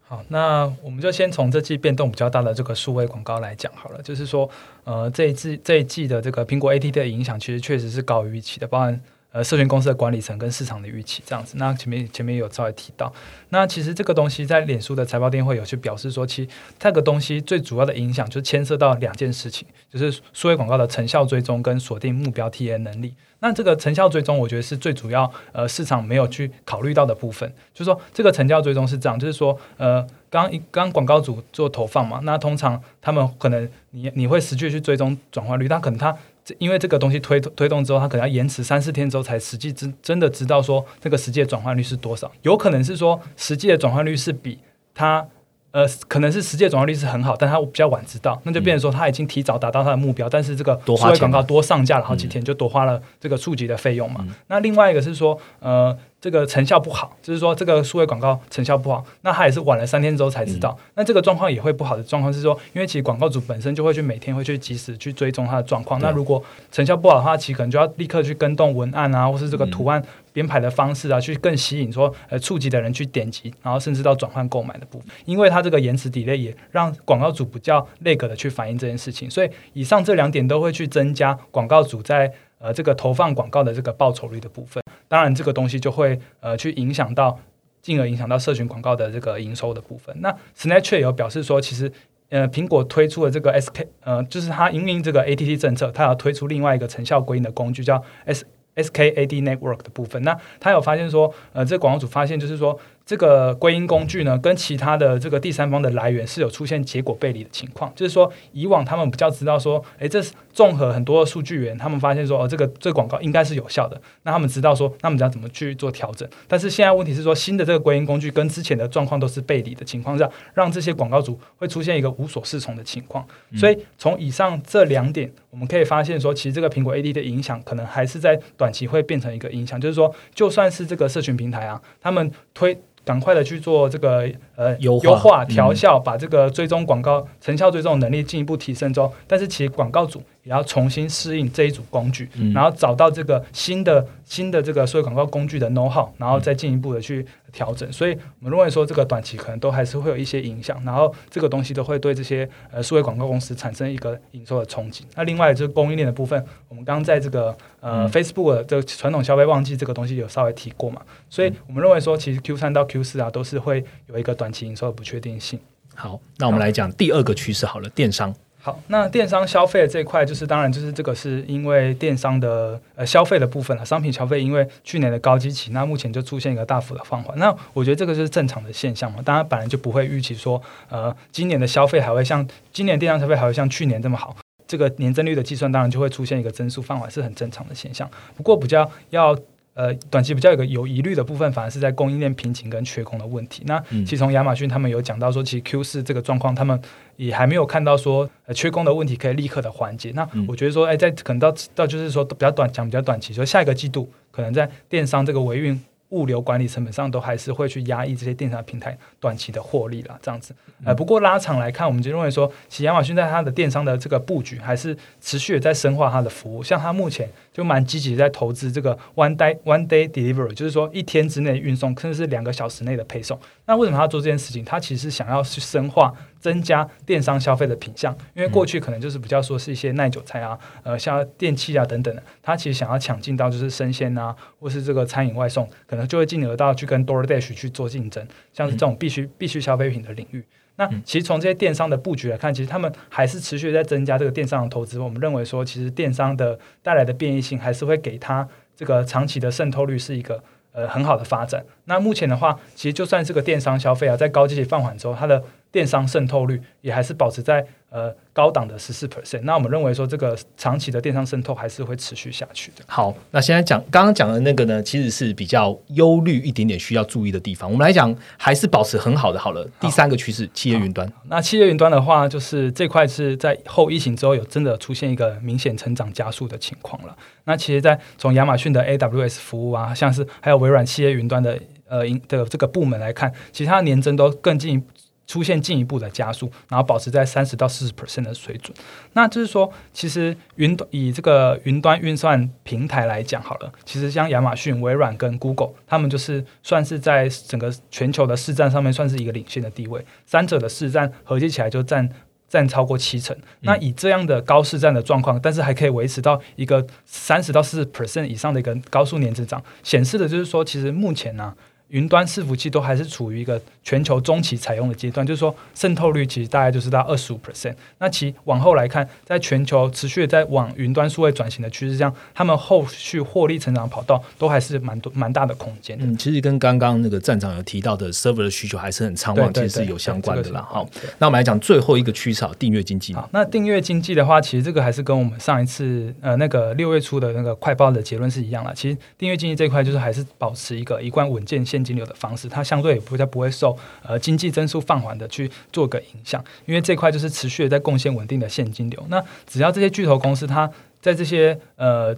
[0.04, 4.02] 好，那我们就先从这季变动比较大的这个数位广告来讲好了。
[4.02, 4.50] 就是说，
[4.84, 9.00] 呃，这一季这一季的这个苹果 AT 的影响，其实确实是高于预期的，包含。
[9.32, 13.14] 呃，社群公司的管理层跟市场的预期这样子，那前面前面有稍微提到，
[13.50, 23.14] 那其实这个东西在脸书的财报电会有去表示说，其实这个东西最主要的影响就牵涉到两件事情，就是数位广告的成效追踪跟锁定目标 T N 能力。
[23.42, 36.18] 那这个成效追踪，我觉得是最主要呃市场没有去考虑到的部分，就是说这个成效追踪是这样，就是说呃刚一刚广告组做投放嘛，那通常他们可能你你会实际去追踪转化率，但可能他。
[36.58, 42.32] 因为这个东西推推动之后，它可能要延迟三四天之后才实际真真的知道说这个实际的转换率是多少。
[42.42, 44.60] 有可能是说实际的转换率是比
[44.94, 45.28] 它
[45.72, 54.26] 呃，可能是实际转化率是很好，但他比较晚知道，那就变成说他已经提早达到他的目标，但是这个数位广告多上架了好几天，就多花了这个触及的费用嘛。
[54.48, 60.76] 那另外一个是说呃，这个成效不好，就是说这个数位广告成效不好，那他也是晚了三天之后才知道。
[60.96, 66.02] 那这个状况也会不好的状况是说，因为其实广告主本身就会去每天会去及时去追踪他的状况。
[66.02, 70.04] 那如果成效不好的话，其实可能就要立刻去跟动文案啊，或是这个图案
[70.40, 75.10] 编排的方式啊，去更吸引说呃触及的人去点击，然后甚至到转换购买的部分。
[75.26, 82.32] 因为它这个延迟底类也让广告主比较那个的去反映这件事情，所以以上这两点都会去增加广告主在。
[82.62, 87.40] 呃，这个投放广告的这个报酬率的部分，当然这个东西就会呃去影响到，
[87.82, 90.14] 进而影响到社群广告的这个营收的部分。
[90.20, 91.90] 那 Snapchat 有表示说，其实
[92.28, 98.46] 呃苹果推出了这个 SK，呃就是它因应这个 ATT 政策，它要推出另外一个成效归因的工具，叫 S
[98.82, 100.22] SKAD Network 的部分。
[100.24, 102.80] 那他有发现说，呃，这广告主发现就是说。
[103.10, 107.92] 这个归因工具呢，跟其他的这个第三方的来源是有出现结果背离的情况。
[107.96, 114.00] 就是说，以往他们比较知道说，诶，这是综合很多数据源，他们发现说，哦，这个这个广告应该是有效的。
[114.22, 116.30] 那他们知道说，那我们要怎么去做调整？
[116.48, 123.26] 但是现在问题是说，新的这个归因工具跟之前的状况都是背离的情况下，让这些广告主会出现一个无所适从的情况。
[123.56, 129.82] 所以从以上这两点，我们可以发现说，其实这个苹果 AD 的影响，可能还是在短期会变成一个影响。
[129.82, 132.78] 就是说，就算是这个社群平台啊，他们推。
[133.04, 140.22] 赶快的去做这个呃优化调效，把这个追踪广告成效追踪能力进一步提升之后，但是其实广告组。
[140.44, 147.92] 也要重新适应这一组工具，然后找到这个新的新的这个数位广告工具的 know how，然后再进一步的去调整。
[147.92, 155.06] 所以我们认为说，这个短期可能都还是会有一些影响，然后这个东西都会对这些呃数位广告公司产生一个营收的冲击。
[155.16, 165.58] 那另外就是供应链的部分，我们刚刚在这个呃 Facebook 的传统消费旺季这个东西有稍微提过嘛，所以我们认为说，其实 Q 三到 Q 四啊，都是会有一个短期营收的不确定性。
[165.96, 168.34] 好，那我们来讲第二个趋势好了，电商。
[168.62, 177.38] 好，那电商消费这一块，就是当然就是这个是因为电商的呃消费的部分了，商品消费因为去年的高基期，那目前就出现一个大幅的放缓。
[177.40, 184.36] 那我觉得这个是正常的现象嘛，当然本来就不会预期说呃今年的消费还会像今年电商消费还会像去年这么好，
[184.68, 188.10] 这个年增率的计算当然就会出现一个增速放缓，是很正常的现象。
[188.36, 189.38] 不过比较要。
[189.74, 193.64] 呃，短期比较有个有疑虑的部分，反而是在供应链瓶颈跟缺工的问题。
[193.66, 196.78] 那其实从亚马逊他们有讲到说，其实 Q 四这个状况，他们
[197.16, 200.12] 也还没有看到说呃缺工的问题可以立刻的缓解。
[200.14, 205.80] 那我觉得说，哎，在可能到到就是说比较短讲比较短期，说下一个季度可能在电商这个维运。
[206.10, 210.56] 物流管理成本上都还是会去压抑这些电商平台短期的获利啦，这样子。
[210.84, 216.64] 呃，不过拉长来看，我们就认为说，其实亚马逊在它的电商的这个布局还是持续的在深化它的服务。
[216.64, 223.40] 像它目前就蛮积极在投资这个 one day one day delivery，就是说一天之内运送，甚至是两个小时内的配送。
[223.66, 224.64] 那为什么他要做这件事情？
[224.66, 226.14] 他其实想要去深化。
[226.40, 240.44] 增加电商消费的品项，因为过去可能就是比较说是一些耐久菜啊，呃，像电器啊等等的，他其实想要抢进到就是生鲜啊，或是这个餐饮外送，可能就会进而到去跟 DoorDash 去做竞争，像是这种必须必须消费品的领域。
[240.78, 244.98] 那其实从这些电商的布局来看，其实他们还是持续在增加这个电商的投资。
[244.98, 248.48] 我们认为说，其实电商的带来的变异性，还是会给它
[248.78, 251.66] 这个长期的渗透率是一个呃很好的发展。
[251.84, 262.84] 那目前的话，其实就算这个电商消费啊，在高基期放缓之后，它的电商渗透率也还是保持在呃高档的十四 percent，那我们认为说这个长期的电商渗透还是会持续下去的。
[262.88, 267.70] 好，那现在讲刚刚讲的那个呢，其实是比较忧虑一点点需要注意的地方。
[267.72, 269.40] 我们来讲还是保持很好的。
[269.40, 271.12] 好了，第三个趋势，企业云端。
[271.28, 277.16] 那企业云端的话，就是这块是在后疫情之后有真的出现一个明显成长加速的情况了。
[277.44, 284.84] 那其实，在从亚马逊的 AWS 服务啊，像是还有微软企业云端的呃的这个部门来看，其他年增都更进。
[285.30, 288.76] 出现进一步的加速，然后保持在三十到四十 percent 的水准。
[289.14, 300.04] 那就是说，其实云端以这个云端运算平台来讲，好了，其实像亚马逊、微软跟 Google，他们就是算是在整个全球的市占上面算是一个领先的地位。
[300.26, 302.10] 三者的市占合计起来就占
[302.48, 303.38] 占超过七成。
[303.60, 311.54] 那以这样的高市占的状况，但是还可以维持到一个三十到四十 percent 以上的一个高速年增长，显示的就是说，其实目前呢。
[311.90, 317.74] 云端伺服器都还是处于一个全球中期采用的阶段，就是说渗透率其实大概就是到二十五 percent。
[317.98, 325.98] 那其往后来看，在全球持续在往云端数位转型的趋势上，他们后续获利成长跑道都还是蛮多蛮大的空间。
[326.00, 330.62] 嗯，其实跟刚刚那个站长有提到的 server 的需求还是很畅旺，其实是有相关的啦。
[330.62, 333.14] 好，那我们来讲最后一个趋势，订阅经济。
[333.14, 338.74] 好，那订阅经济的话，其实这个还是跟我们上一次呃那个六月初的那个快报的结论是一样的。
[338.76, 349.06] 其实订阅经济这块就是还是保持一个一贯稳健现金流的方式，它相对也不再不会受呃经济增速放缓的去做个影响，因为这块就是持续的在贡献稳定的现金流。
[349.08, 350.70] 那只要这些巨头公司它
[351.02, 352.14] 在这些呃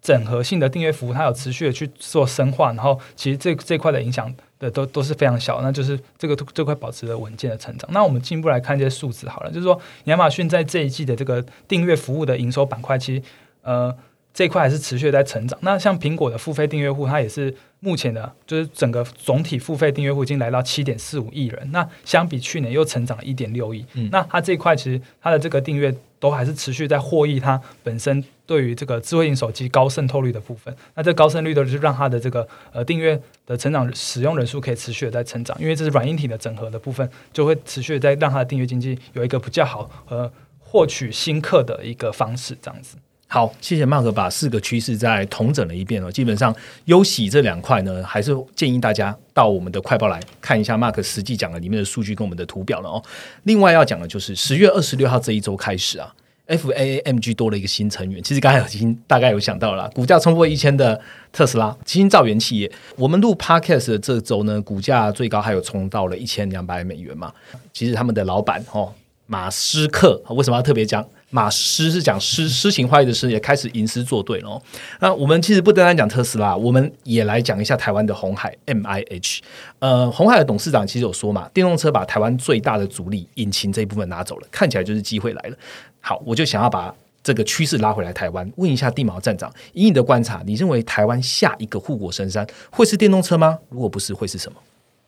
[0.00, 7.90] 整合性的订阅服务，它有持续的去做深化，然后其实这这块的影响的都都是非常小，那就是这个这块保持了稳健的成长。
[7.92, 13.22] 那我们进一步来看这些数字好了，就是说亚马逊在这一季的这个订阅服务的营收板块，其实
[13.62, 13.94] 呃
[14.32, 15.58] 这一块还是持续在成长。
[15.62, 23.84] 那像苹果的付费订阅户，它也是目前的，就是整个总体付费订阅户已经来到七点四五亿人，那相比去年又成长了一点六亿。
[24.10, 28.24] 那它这一块其实它的这个订阅都还是持续在获益它本身。
[28.50, 33.16] 对于这个智慧型手机高渗透率的部分，那这高渗率的就是让它的这个呃订阅
[33.46, 42.96] 的成长使用人数可以持续的在成长，因为这是软硬体的整合的部分，就会持续的在让它的订阅经济有一个比较好和获取新客的一个方式，这样子。
[43.32, 46.10] 好，谢谢 Mark 把四个趋势再统整了一遍哦。
[46.10, 46.52] 基本上
[46.86, 53.00] 优喜这两块呢，还是建议大家到我们的快报来看一下 Mark 实际讲的里面的数据跟我们的图表了哦。
[53.44, 56.12] 另外要讲的就是十月二十六号这一周开始啊。
[56.46, 61.00] F A M G 多了一个新成员，其实刚才已经大概有想到了，股价冲破一千的
[61.30, 62.68] 特斯拉，基金造元企业。
[62.96, 67.32] 我们录 Podcast 的这周呢，股价最高还有冲到了一千两百美元嘛。
[67.72, 68.92] 其实他们的老板哦，
[69.30, 71.06] 马斯克为什么要特别讲？
[71.30, 74.60] 马斯是讲诗 诗情画意的诗，也开始吟诗作对了。
[74.98, 79.40] 那我们其实不单单讲特斯拉，我们也来讲一下台湾的红海 M I H。
[79.78, 85.56] 呃，红海的董事长其实有说嘛，电动车把台湾最大的阻力引擎这一部分拿走了，看起来就是机会来了。
[86.00, 93.56] 好，我就想要把这个趋势拉回来台湾，问一下地毛站长，以你的观察，你认为台湾下一个护国神山会是电动车吗？
[93.68, 94.58] 如果不是，会是什么？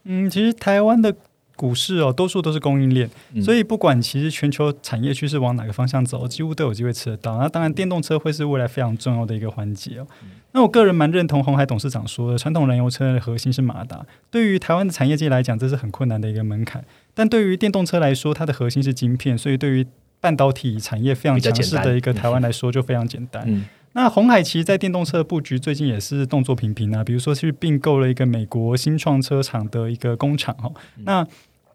[0.05, 1.13] 嗯，其实台湾的。
[1.55, 3.09] 股市哦，多数都是供应链，
[3.43, 7.39] 所以不管其实全球产业趋势往哪个方向走，几乎都有机会吃得到。
[7.39, 10.07] 那当然，电动车会是未来非常重要的一个环节哦。
[10.53, 16.85] 那我个人蛮认同红海董事长说的，传统燃油车的核心是马达，对于台湾的产业界来讲，这是很困难的一个门槛。
[17.15, 19.87] 但对于电动车来说，它的核心是晶片，所以对于
[20.21, 23.65] 半导体产业非常强势的一个台湾来说，就非常简单。
[23.95, 30.73] 那红海其实，在电动车的布局最近也是动作频频啊，比如说去并购了一个美国新创车厂的一个工厂哦。
[31.05, 31.27] 那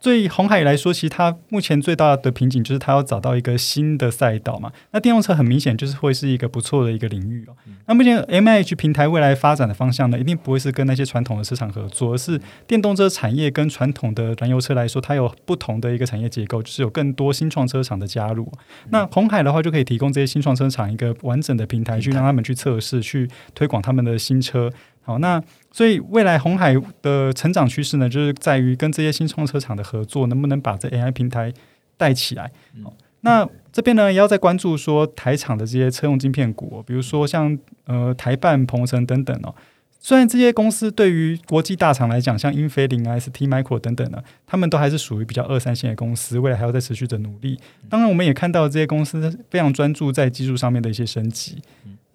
[0.02, 4.72] 对红海来说，其实它目前最大的瓶颈就是它要找到一个新的赛道嘛。
[4.92, 7.56] 那电动车很明显就是会是一个不错的一个领域哦。
[7.88, 18.52] 那目前 M H 平台未来发展的方向呢，一定不会是跟那些传统的市场合作，而是电动车产业跟传统的燃油车来说，它有不同的一个产业结构，就是有更多新创车厂的加入。
[18.90, 24.72] 那红海的话，就可以提供这些新创车厂一个完整的平台，去让他们去测试、去推广他们的新车。
[25.02, 25.42] 好，那
[25.78, 31.54] 所以未来红海的成长趋势呢，就是在于跟这些新创车厂的合作，能不能把这 AI 平台
[31.98, 32.52] 带起来。
[32.84, 37.56] 好，那这边呢，也要再关注说台厂的这些车用晶片股，比如说像
[37.86, 39.54] 呃台办、鹏程等等哦。
[40.00, 47.60] 虽然这些公司对于国际大厂来讲，像英飞凌、ST Micro 等等呢，他们都还是属于比较二三线的公司，未来还要再持续的努力。
[47.88, 51.62] 当然，我们也看到这些公司非常专注在技术上面的一些升级。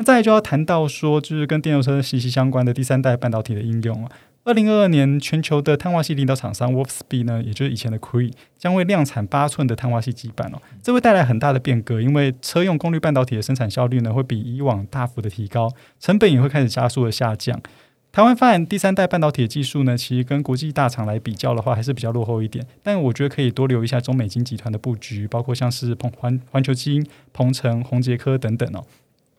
[0.02, 4.10] 再就要谈到说，就是跟电动车息息相关的第三代半导体的应用啊。
[4.44, 10.60] 二零二二年，全球的碳化系领导厂商 Wolfspeed 呢，也就是以前的 Cree，将会量产八寸的碳化系基板哦。
[10.82, 17.60] 这会带来很大的变革，因为车用功率半导体的生产效率呢，会比以往大幅的提高，成本也会开始加速的下降。
[18.10, 22.66] 台湾发展第三代半导体的技术呢，其实跟国际大厂来比较的话，还是比较落后一点。
[22.82, 28.84] 但我觉得可以多留意一下中美金集团的布局，包括像是鹏环环球基因、鹏程、宏杰科等等哦。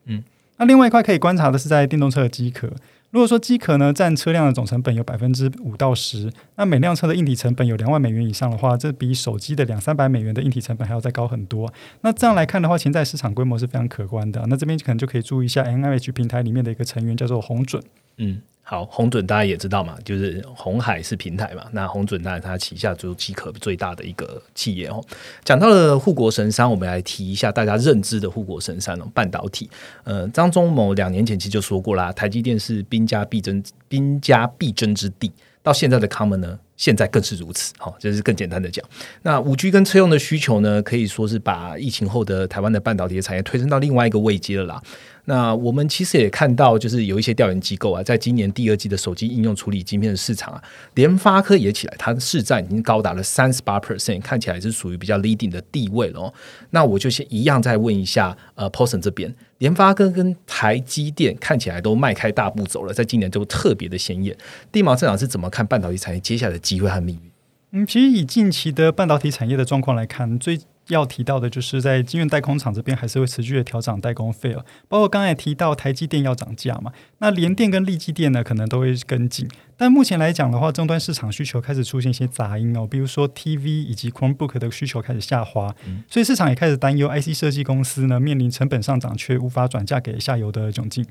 [0.06, 0.24] 嗯。
[0.58, 2.70] 那另外一块可以观察的是，在电动车的机壳。
[3.10, 11.72] 如果说机壳呢占车辆的总成本有百分之五到十，那每辆车的硬体成本有两万美元以上的话，这比手机的两三百美元的硬体成本还要再高很多。
[12.00, 14.44] 那这样来看的话，潜在市场规模是非常可观的。
[14.48, 17.80] 那这边可能就可以注意一下 N I H 平台里面的一个成员叫做红准。
[18.16, 18.40] 嗯。
[18.66, 25.04] 好，红准大家也知道嘛，就是红海是平台嘛，那红准当然它旗下就是机壳最大的一个企业哦。
[25.44, 29.68] 讲到了护国神山，我们来提一下大家认知的护国神山哦，半导体。
[30.04, 35.30] 呃，张忠谋两年前其实就说过啦，台积电是兵家必争兵家必争之地。
[35.62, 37.72] 到现在的他们呢，现在更是如此。
[37.78, 38.84] 好，就是更简单的讲，
[39.22, 44.82] 那五 G 跟车用的需求呢，可以说是把疫情后的台湾的半导体产业推升到另外一个位阶了啦。
[45.26, 50.62] 那我们其实也看到，就是有一些调研机构啊，在今年第二季的手机应用处理晶片的市场啊，
[50.94, 56.32] 联发科也起来，它的市占已经高达了三十八 percent，看起来是属于比较 leading 的地位了。
[56.70, 64.36] 那我就先一样再问一下，呃 p o s o n 这边，联发科跟台积电看起来都迈开大步走了，在今年就特别的显眼。
[64.70, 67.30] 地毛市场是怎么看半导体产业接下来的机会和命运？
[67.76, 85.74] 嗯，其实以近期的半导体产业的状况来看，最要提到的就是在晶圆代工厂这边还是会持续的调整代工费了，包括刚才提到台积电要涨价嘛，那联电跟力积电呢可能都会跟进，但目前来讲的话，终端市场需求开始出现一些杂音哦，比如说 TV 以及 Chromebook 的需求开始下滑，
[86.08, 91.06] 所以市场也开始担忧 IC 设计公司呢面临成本上涨却无法转嫁给下游的窘境。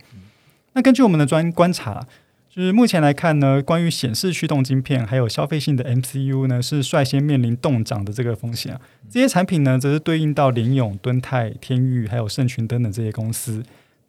[0.73, 2.07] 那根据我们的专观察，
[2.55, 8.79] 就是目前来看呢，关于显示驱动晶片还有消费性的 MCU 呢，是率先面临冻涨的这个风险啊。
[9.09, 13.63] 这些产品呢，则是对应到联咏、敦泰、天域还有盛群等等这些公司。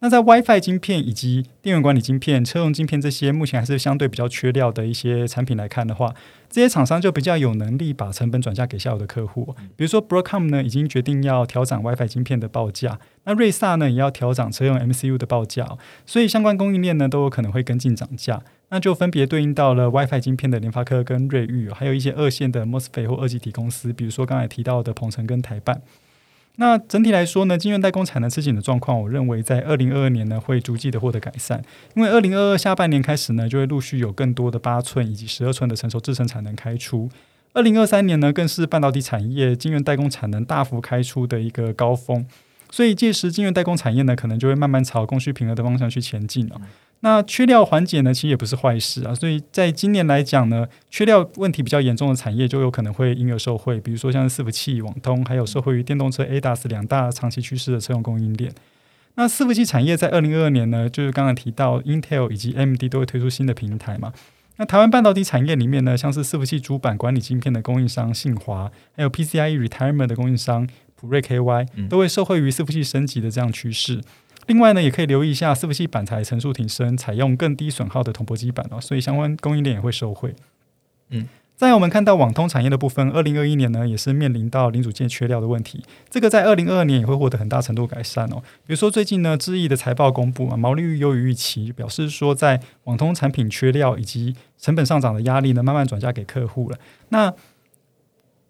[0.05, 6.13] 那在 WiFi 晶片以及电源管理晶片、车用晶片这些目前还是相对比较缺料的一些产品来看的话，
[6.47, 9.55] 这些厂商就比较有能力把成本转嫁给下游的客户。
[9.75, 15.67] 比如说 Broadcom 呢，已经决定要调整 WiFi 晶片的报价，那瑞萨呢也要调整车用 MCU 的报价，
[16.05, 18.43] 所以相关供应链呢都有可能会跟进涨价。
[18.69, 25.81] 那就分别对应到了 WiFi 晶片的联发科跟瑞昱，还有一些二线的 MOSFET 或二级体公司，比如说刚才提到的鹏程跟台办。
[26.57, 31.61] 那整体来说呢，晶圆代工产能吃紧的状况，我认为在二零二二年呢会逐季的获得改善，
[31.95, 37.09] 因为二零二二下半年开始呢，就会陆续有更多的八寸以及十二寸的成熟制程产能开出。
[37.53, 42.25] 二零二三年呢，更是半导体产业晶圆代工产能大幅开出的一个高峰，
[42.69, 46.59] 所以届时晶圆代工产业呢，可能就会慢慢朝供需平衡的方向去前进了。
[47.01, 49.13] 那缺料缓解呢，其实也不是坏事啊。
[49.13, 58.51] 所以在今年来讲呢，缺料问题比较严重的产业就有可能会因而受惠，比如说像伺服器、网通，还有受惠于电动车 ADAS 两大长期趋势的车用供应链。
[59.15, 64.11] 那伺服器产业在二零二二年呢，就是刚刚提到 Intel 以及 AMD 都会推出新的平台嘛。
[64.57, 74.01] 那台湾半导体产业里面呢，像是伺服器主板管理晶片的供应商信华，还有 PCIe Retirement 的供应商普瑞 KY，都会受惠于伺服器升级的这样趋势。
[74.47, 80.35] 另外呢，也可以留意一下伺服器板材层数提升，采用更低损耗的铜箔基板哦，所以相关供应链也会受惠。
[81.09, 88.41] 嗯，在我们看到网通产业的部分，二零二一年呢也是面临到零组件缺料的问题，这个在二零二二年也会获得很大程度改善哦。
[88.65, 96.77] 比如说最近呢，智毅的财报公布啊，毛利率优于预期，表示说在网通产品缺料以及成本上涨的压力呢，慢慢转嫁给客户了。
[97.09, 97.33] 那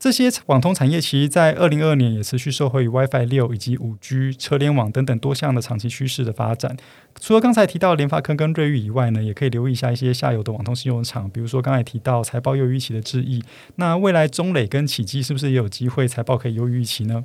[0.05, 6.77] 这些网通产业其实，在二零二二年也持续受惠于 WiFi 六以及五 G 车联网等等多项的长期趋势的发展。
[7.19, 13.43] 除了刚才提到联发科跟瑞昱以外呢，也可以留意一下一些下游的网通信用厂，比如说刚才提到财报优于预期的智毅，
[13.77, 17.23] 那未来中磊跟启基是不是也有机会财报可以优于预期呢？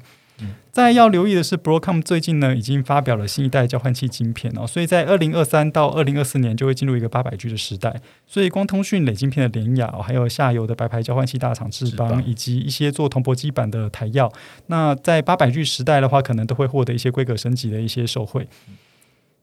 [0.73, 8.01] 再要留意的是，Broadcom 最近呢已经发表了新一代交换器晶片哦，所以在二零二三到二零二四年就会进入一个八百 G 的时代。
[8.27, 14.33] 所以光通讯磊晶片的联雅，还有下游的白牌交换器大厂智邦，以及一些做铜箔基板的台耀，
[14.67, 18.47] 那在八百 G 时代的话，可能都会获得一些规格升级的一些受惠。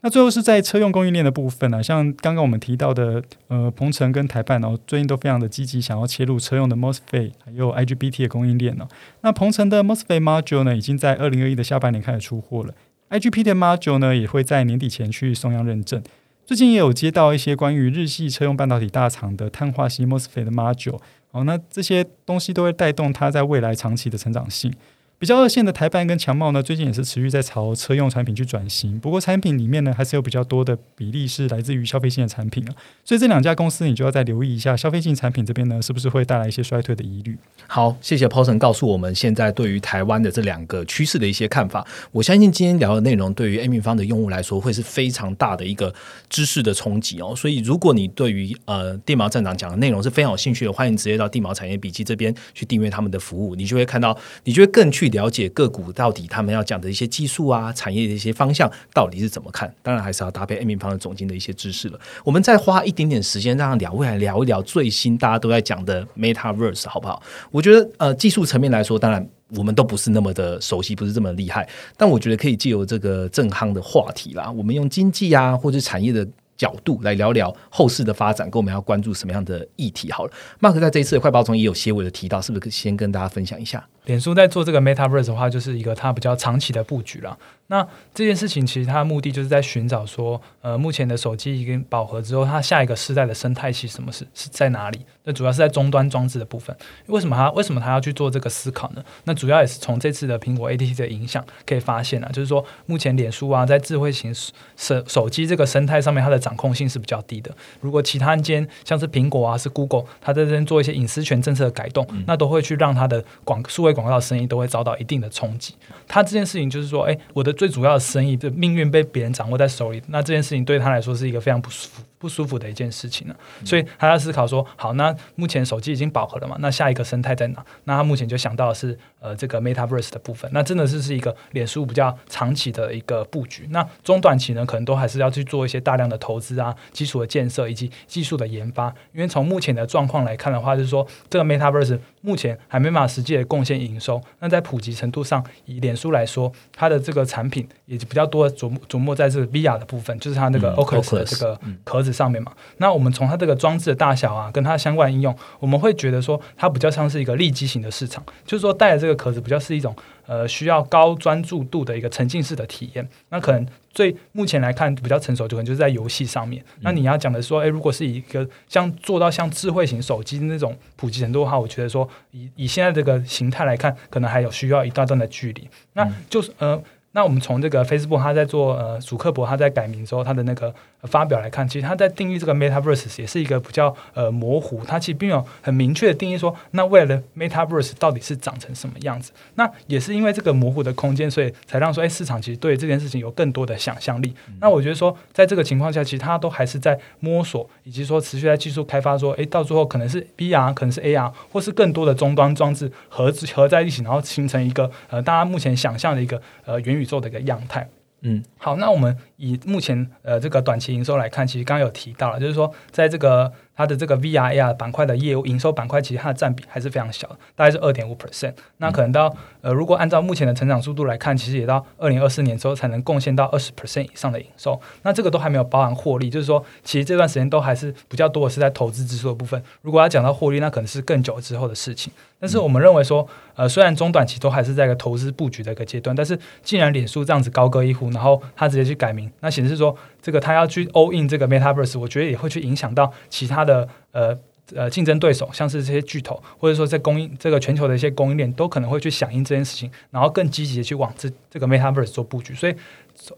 [0.02, 8.88] 那最后是在车用供应链的部分呢，像刚刚我们提到的，呃，鹏程跟台办哦，最近都非常的积极，想要切入车用的 MOSFET 还有 IGBT 的供应链呢。
[9.22, 12.74] 那鹏程的 MOSFET module 呢，已经在二零二一的下半年开始出货了
[13.10, 16.02] ，IGBT 的 module 呢，也会在年底前去送样认证。
[16.45, 21.00] 最近也有接到一些关于日系车用半导体大厂的碳化硅 MOSFET 的 module，
[21.32, 24.72] 哦，那这些东西都会带动它在未来长期的成长性。
[25.20, 28.99] 比较二线的台办跟强茂呢，最近也是持续在朝车用产品去转型。
[28.99, 32.76] 不过产品里面呢，还是有比较多的比例是来自于消费性的产品啊。
[33.03, 37.36] 所以这两家公司，你就要再留意一下消费性产品这边呢，是不是会带来一些衰退的疑虑。
[37.65, 41.84] 好，谢谢 Paulson 告诉我们现在对于台湾的这两个趋势的一些看法。
[42.11, 45.91] 我相信今天聊的内容对于 A 米方的用户来说，会是非常大的一个
[46.30, 47.34] 知识的冲击哦。
[47.36, 55.07] 所以如果你对于呃电毛站长讲的内容是非常有兴趣的，欢迎直接到地毛产业笔记这边去订阅他们的服务，你就会看到，你就会更去。
[55.10, 59.74] 了解个股到底他们要讲的一些技术啊、产业的一些方向到底是怎么看？
[59.82, 61.99] 当然还是要搭配 A 明方的总经的一些知识了。
[62.24, 67.22] 我们再花一点点时间让两位来聊一聊最新大家都在讲的 MetaVerse 好不好？
[67.51, 76.28] 我觉得呃技术层面来说，当然我们都不是那么的熟悉，不是这么厉害，但我觉得可以借由这个正夯的话题啦，我们用经济啊或者产业的。
[76.58, 80.12] 角度来聊聊后市的发展，跟我们要关注什么样的议题？
[80.12, 83.88] 好了，Mark 在这一次的快报中也有些微的提到，是不是可先跟大家分享一下？
[84.08, 87.38] 脸书在做这个 MetaVerse 的话，就是一个它比较长期的布局了。
[87.70, 95.01] 那这件事情其实它的目的就是在寻找说，呃，目前的手机已经饱和之后，它下一个世代的生态系什么是是在哪里？
[95.26, 96.74] 那主要是在终端装置的部分。
[97.08, 99.03] 为什么它为什么它要去做这个思考呢？
[99.26, 104.34] 那主要也是从这次的苹果 ATT 的影响可以发现啊，就是说目前脸书啊，在智慧型
[104.78, 107.51] 手手机这个生态上面，它的掌控性是比较低的。
[107.82, 115.74] 如果其他间像是苹果啊，是 Google，它在这边做一些隐私权政策的改动，那都会去让它的广数位广告生意都会遭到一定的冲击。
[116.08, 122.04] 他这件事情就是说，哎，我的最主要的生意的命运被别人掌握在手里，那这件事情对他来说是一个非常不舒服。
[122.18, 123.36] 不舒服的一件事情了。
[123.65, 126.57] 所以他在思考说，好，那目前手机已经饱和了嘛？
[126.59, 127.63] 那下一个生态在哪？
[127.84, 130.49] 那他目前就想到的是呃这个 MetaVerse 的部分。
[130.53, 133.68] 那真的是是一个脸书比较长期的一个布局。
[133.72, 138.93] 那中短期呢，可能都还是要去做一些大量的投资啊、基础的建设以及技术的研发。
[139.13, 144.22] 因为从目前的状况来看的话，就是说这个 MetaVerse 目前还没办法实际的贡献营收。
[144.39, 152.51] 那在普及程度上，以脸书来说，它的这个产品也比较多琢琢磨在这个 VR 的部分，就是它那个 Oculus 的这个壳子上面嘛。
[152.78, 159.95] 那我们从它这个装置的大小啊，跟它相关应用，我们会觉得说它比较像是一个立基型的市场，就是说带着这个壳子比较是一种
[160.26, 163.08] 呃需要高专注度的一个沉浸式的体验。
[163.30, 166.64] 那可能最目前来看比较成熟，就可能就是在游戏上面。
[166.82, 175.68] 那你要讲的说，诶，如果是一个像做到像智慧型手机那种普及程度的话，我觉得说以以现在这个形态来看，可能还有需要一段段的距离。
[175.93, 176.82] 那就是呃。
[177.18, 189.32] 那我们从这个 Facebook，他在做呃，主克伯他在改名之后，他的那个发表来看，其实他在定义这个 MetaVerse 也是一个比较呃模糊，它其实并没有很明确的定义说，那未来的 MetaVerse 到底是长成什么样子？
[189.55, 194.32] 那也是因为这个模糊的空间，所以才让说，哎，市场其实对这件事情有更多的想象力。
[194.61, 207.07] 那我觉得说，在这个情况下，其实它都还是在摸索，以及说持续在技术开发，说，哎，到最后可能是 VR，可能是 AR，或是更多的终端装置合合在一起，然后形成一个呃，大家目前想象的一个呃元宇。
[207.08, 207.89] 做的一个样态，
[208.22, 213.51] 嗯，好，那我们以目前呃这个短期营收来看，其实刚刚有提到了，就是说在这个。
[213.78, 218.54] 它的这个 VR AR 板块的业务营收板块，其实它的占比还是非常小的，大概是二点五 percent。
[218.78, 224.80] 那可能到呃，如果按照目前的成长速度来看，其实也到二零二四年之后才能贡献到二十 percent 以上的营收。
[225.04, 229.62] 那这个都还没有包含获利，就是说，其实这段时间都还是比较多的是在投资支出的部分。
[229.84, 232.12] 如果要讲到获利，那可能是更久之后的事情。
[232.40, 239.96] 但是我们认为说，呃，虽然中短期都还是在一个投资布局的一个阶段，但是既然脸书这样子高歌一呼，然后他直接去改名，那显示说
[240.28, 244.38] 这个他要去 all in 这个 Metaverse，我觉得也会去影响到其他的呃
[244.76, 252.54] 呃竞争对手，像是这些巨头，或者说在供应这个全球的一些供应链，都可能会去响应这件事情，然后更积极的去往这这个 Metaverse 做布局。
[252.54, 252.76] 所以，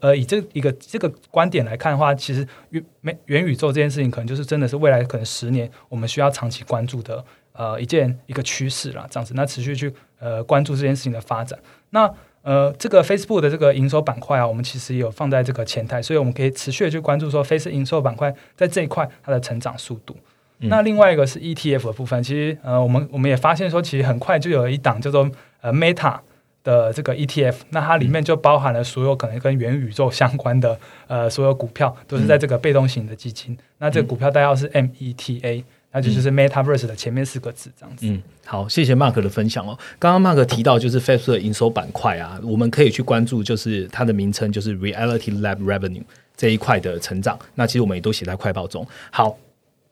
[0.00, 2.84] 呃，以这一个这个观点来看的话，其实元
[3.26, 7.24] 元宇宙这件事情，可能就是真的是未来可能十年我们需要长期关注的。
[7.52, 11.58] 呃，一件一个趋势了，这样子，那持续去呃关注这件事情的发展。
[11.90, 12.10] 那
[12.42, 20.16] 呃，这个 Facebook 的这个营收板块啊，我们其实也有放在这个前台，所以我们可以持续的去关注说，Facebook 营收板块在这一块它的成长速度。
[20.60, 25.30] 那另外一个是 ETF 的部分，其实呃，我们我们也发现说，其实很快就有一档叫做
[25.60, 26.18] 呃 Meta
[26.64, 30.78] 的这个 ETF，那它里面就包含了所有可能跟元宇宙相关的
[31.08, 33.56] 呃所有股票，都是在这个被动型的基金。
[33.78, 35.64] 那这个股票代号是 META。
[35.92, 38.06] 那就就是 MetaVerse 的前面四个字这样子。
[38.06, 39.76] 嗯，好，谢谢 Mark 的分享哦。
[39.98, 46.04] 刚刚 Mark 提到就是 Facebook 的营收板块啊，我们可以去关注，就是它的名称就是 Reality Lab Revenue
[46.36, 47.36] 这一块的成长。
[47.56, 48.86] 那其实我们也都写在快报中。
[49.10, 49.36] 好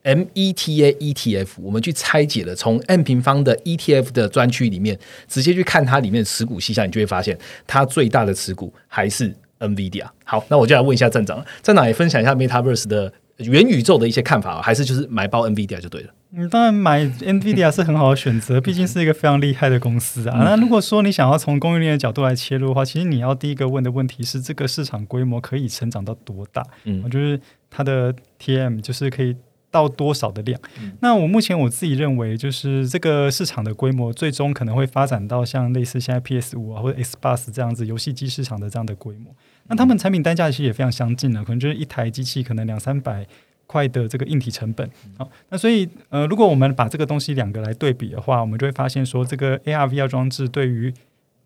[0.05, 4.97] ，META ETF，我们去拆解了从 M 平方的 ETF 的专区里面，
[5.27, 7.37] 直接去看它里面的持股细项，你就会发现
[7.67, 10.07] 它最大的持股还是 NVIDIA。
[10.23, 13.13] 好，那我就来问一下站长，站长也分享一下 MetaVerse 的。
[13.39, 16.13] 元宇宙的一些看法，还是就是买包 NVIDIA 就对了。
[16.33, 20.43] 嗯，当然买 NVIDIA 是很好的选择，毕竟是一个非常厉害的公司啊。
[20.45, 26.63] 那如果说你想要从供应链的角度来切入的话，其实你要第一个问的问题是，这个市场规模可以成长到多大？
[26.85, 29.37] 嗯，就是它的 TM 就是可以
[29.71, 30.61] 到多少的量。
[31.01, 39.33] 那我目前我自己认为，就是这个市场的规模最终可能会发展到像类似现在 PS 五啊或者 Xbox 这样子游戏机市场的这样的规模。
[39.69, 43.27] 那他们产品单价其实也非常相近的，可能就是一台机器可能两三百
[43.67, 44.91] 块的这个硬体成本。
[45.17, 50.93] 好，那所以呃，如果我们把这个东西两个来对比的话，我们就会发现说，这个 ARVR 装置对于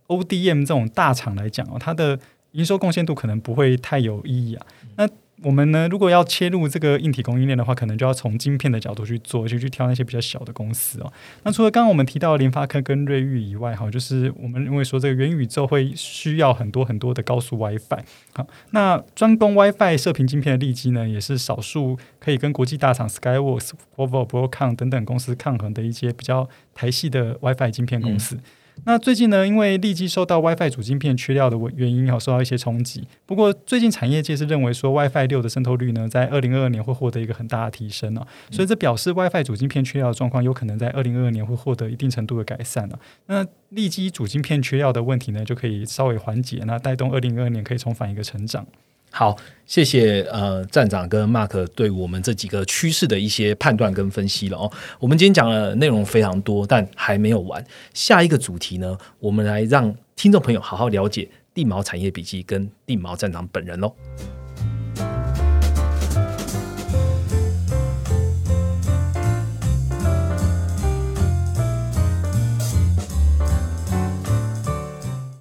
[0.07, 2.18] ODM 这种大厂来讲哦，它的
[2.53, 4.66] 营收贡献度可能不会太有意义啊。
[4.97, 5.09] 那
[5.43, 11.12] 我们呢，如果要切入这个硬体供应链的话，可能就要从晶片的角度去做，就去挑那些比较小的公司哦。
[11.43, 18.05] 那除了刚刚我们提到联发科跟瑞昱以外，哈，就是我们认为说这个元宇宙会需要很多很多的高速 WiFi。
[18.34, 28.38] 好，那专攻 WiFi 射频晶片的利基呢，也是少数可以跟国际大厂 Skyworks、Qualcomm、Broadcom 等等公司抗衡的一些比较台系的 WiFi 晶片公司。
[28.85, 33.07] 那最近呢，因为立即受到 WiFi 主晶片缺料的原因，哈，受到一些冲击。
[33.24, 42.99] 不过最近产业界是认为说，WiFi 六的渗透率呢，在二零二二年会获得一个很大的提升哦，所以这表示 WiFi 主晶片缺料的状况有可能在二零二二年会获得一定程度的改善了。
[43.26, 48.66] 那立即主晶片缺料的问题呢，就可以稍微缓解，那带动二零二二年可以重返一个成长。
[49.15, 49.37] 好，
[49.67, 54.73] 谢谢呃站长跟 Mark 对我们这几个趋势的一些判断跟分析了哦。
[54.99, 57.63] 我们今天讲的内容非常多，但还没有完。
[57.93, 63.95] 下一个主题呢，我们来让听众朋友好好了解地毛产业笔记跟地毛站长本人喽。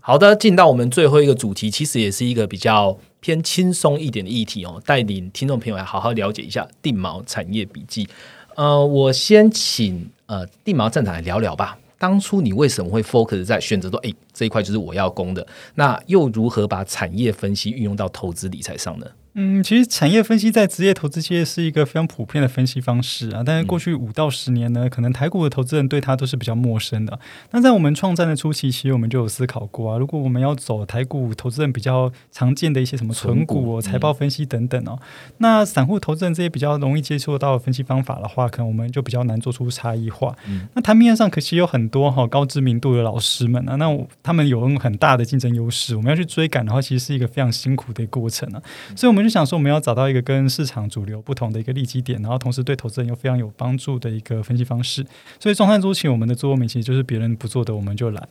[0.02, 8.10] 好的，进到我们最后一个主题，其实也是一个比较偏轻松一点的议题哦，带领听众朋友来好好了解一下定锚产业笔记。
[8.56, 11.78] 呃，我先请呃定锚站长来聊聊吧。
[11.98, 15.46] 当初你为什么会 focus 在选择说，哎，这一块就是我要攻的？
[15.76, 19.06] 那又如何把产业分析运用到投资理财上呢？
[19.34, 23.42] 嗯，其实产业分析在职业投资界是一个非常普遍的分析方式啊。
[23.46, 27.18] 但是过去五到十年呢，可能台股的投资人对它都是比较陌生的。
[27.52, 35.00] 那在我们创战的初期，其实我们就有思考过啊，如果我们要走台股投资人比较常见的一些什么存股、哦财报分析等等哦，
[35.38, 40.36] 那散户投资人这些比较容易接触到的分析方法的话，可能我们就比较难做出差异化。
[40.74, 43.88] 那台面上可惜有很多哈高知名度的老师们啊，那
[44.22, 48.62] 他们有很大的竞争优势，我们要去追赶的话，其实是一个非常辛苦的过程啊。
[48.96, 55.06] 所以我们就想说，我们要找到一个跟市场主流不同的一个利基点，然后同时对投资人又非常有帮助的一个分析方式。
[55.40, 58.28] 所以，中山周期我们的座右铭其实就是别人不做的，我们就来。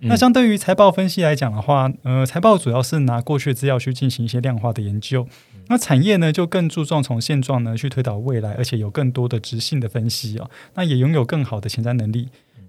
[0.00, 5.26] 那相对于财报分析来讲的话，呃，财报主要是拿过去资料去进行一些量化的研究。
[5.66, 10.48] 那产业呢，就更注重从现状呢去推导未来，而且有更多的直性的分析哦。
[10.74, 12.28] 那也拥有更好的前瞻能力。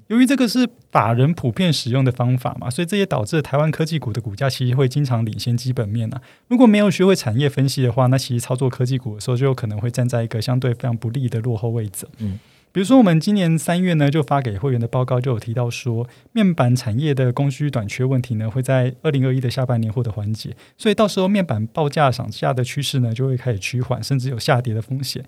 [0.10, 6.20] 由于这个是法人普遍使用的方法嘛，所以这也导致台湾科技股的股价其实会经常领先基本面啊。
[6.48, 12.08] 如果没有学会产业分析的话，那其实操作科技股的时候就有可能会站在一个相对非常不利的落后位置。
[12.18, 12.40] 嗯，
[12.72, 25.24] 比如说我们今年三月呢就发给会员的报告就有提到说，面板产业的供需短缺问题呢会在二零二一的下半年获得缓解，所以到时候面板报价涨价的趋势呢就会开始趋缓，甚至有下跌的风险。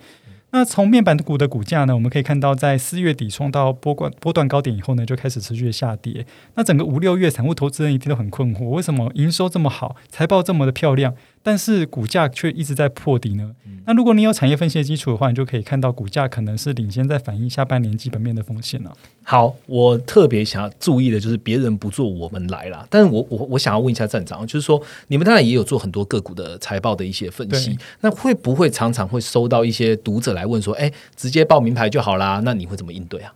[0.54, 6.26] 那从面板股的股价呢，我们可以看到，在四月底冲到波段波段高点以后呢，就开始持续的下跌。
[6.56, 11.16] 那整个五六月，散户投资人一定都很困惑，为什么营收这么好，财报这么的漂亮？
[11.44, 13.52] 但是股价却一直在破底呢。
[13.86, 18.96] 那如果你有产业分析的基础的话，你就可以看到股价可能是领先在反映下半年基本面的风险了。
[19.24, 22.86] 好，我特别想要注意的就是别人不做，我们来了。
[22.92, 32.39] 但是我我我想要问一下站长，就是说你们当然也有做很多个股的财报的一些分析，那会不会常常会收到一些读者来问说，哎，直接报名牌就好啦？
[32.46, 33.34] 那你会怎么应对啊？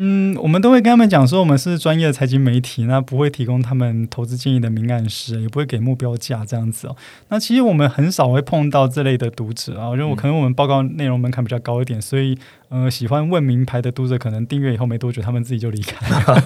[0.00, 6.94] 嗯，我们都会跟他们讲说，我们是专业的财经媒体，那不会提供他们投资建议的敏感师，也不会给目标价这样子哦。
[7.30, 12.38] 那其实我们很少会碰到这类的读者啊，因为我可能我们报告内容门槛比较高一点，所以
[12.68, 16.44] 呃，喜欢问名牌的读者可能订阅以后没多久，他们自己就离开了。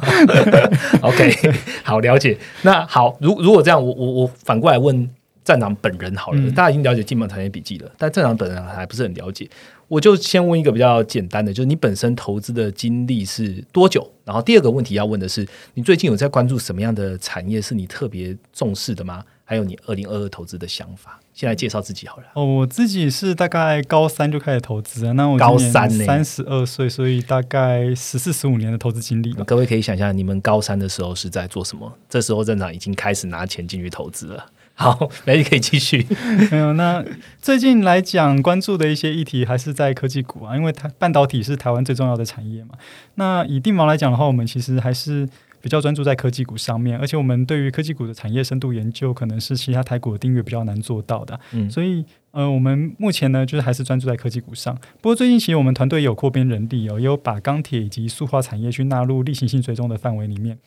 [1.02, 2.38] OK，好了解。
[2.62, 5.10] 那好，如如果这样，我我我反过来问
[5.44, 9.48] 站长本人好了，大家已经了解《金榜产业笔记》了，但站长本人还不是很了解。
[9.88, 14.10] 我就先问一个比较简单的，就是你本身投资的经历是多久？
[14.24, 19.22] 然后第二个问题要问的是，你最近有在关注什么样的产业是你特别重视的吗？
[19.44, 21.20] 还有你二零二二投资的想法？
[21.34, 22.24] 先来介绍自己好了。
[22.34, 29.34] 哦，我自己是大概高三就开始投资了，那我高三三十二岁，所以大概十四十五年的投资经历。
[29.44, 31.92] 各位可以想象，你们高三的时候是在做什么？
[32.08, 34.46] 这时候站长已经开始拿钱进去投资了。
[34.82, 36.04] 好，没事可以继续。
[36.50, 37.04] 没有，那
[37.40, 42.70] 最近来讲关注的一些议题还是在科技股啊，因为台半导体是台湾最重要的产业嘛。
[43.14, 45.28] 那以定毛来讲的话，我们其实还是
[45.60, 51.38] 比较专注在科技股上面，而且我们对于科技股的产业深度研究，可能是其他台股的订阅比较难做到的。
[51.52, 54.74] 嗯，所以呃，我们目前呢，就是还是专注在科技股上。
[55.00, 60.58] 不过最近其实我们团队有扩编人力哦，也有把钢铁以及塑化产业去纳入例行性追踪的范围里面。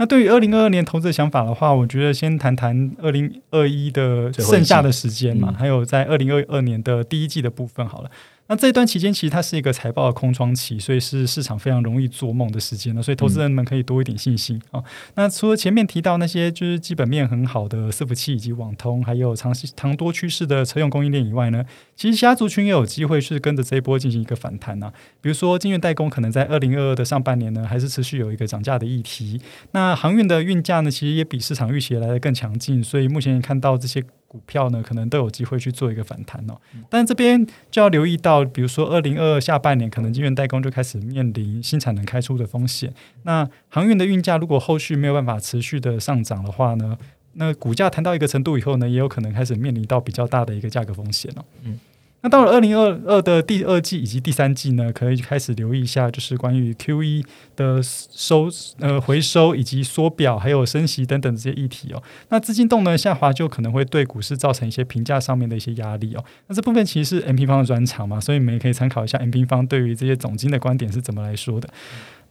[0.00, 8.10] 那对于二零二二年投资的想法的话，我觉得先谈谈二零二一的剩下的时间嘛，还有在二零二二年的第一季的部分好了。
[8.50, 14.82] 那这一段期间其实它是一个财报的空窗期，所以是市场非常容易做梦的时间呢，所以投资人们可以多一点信心啊。
[15.14, 24.92] 那除了前面提到那些就是基本面很好的伺服器以及网通，还有长期长多趋势的车用供应链以外呢，其实其他族群也有机会是跟着这一波进行一个反弹啊。
[25.20, 29.40] 比如说晶圆代工可能在二零二二的上半年呢，还是持续有一个涨价的议题。
[29.70, 34.02] 那航运的运价呢，其实也比市场预期来的更强劲，所以目前看到这些。
[34.30, 36.54] 股票呢，可能都有机会去做一个反弹哦。
[36.88, 42.94] 但这边就要留意到，比如说二零二二下半年，可能晶圆代工就开始面临新产能开出的风险。
[43.24, 46.96] 那航运的运价如果后续没有办法持续的上涨的话呢，
[47.32, 51.44] 那股价谈到一个程度以后呢，也有可能开始面临到比较大的一个价格风险哦。
[51.64, 51.80] 嗯。
[52.22, 57.24] 那到了二零二二的第二季以及第三季呢，可以开始留意一下，就是关于 Q E
[57.56, 58.48] 的收
[58.78, 62.02] 呃回收以及缩表，还有升息等等这些议题哦。
[62.28, 66.22] 那资金动能下滑，就可能会对股市造成一些评价上面的一些压力哦。
[66.48, 71.70] 那这部分其实是 M 平方的专长嘛，所以你们也可以参考一下 M 平方对于这些总金的观点是怎么来说的。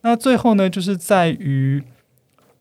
[0.01, 1.81] 那最后呢，就是在于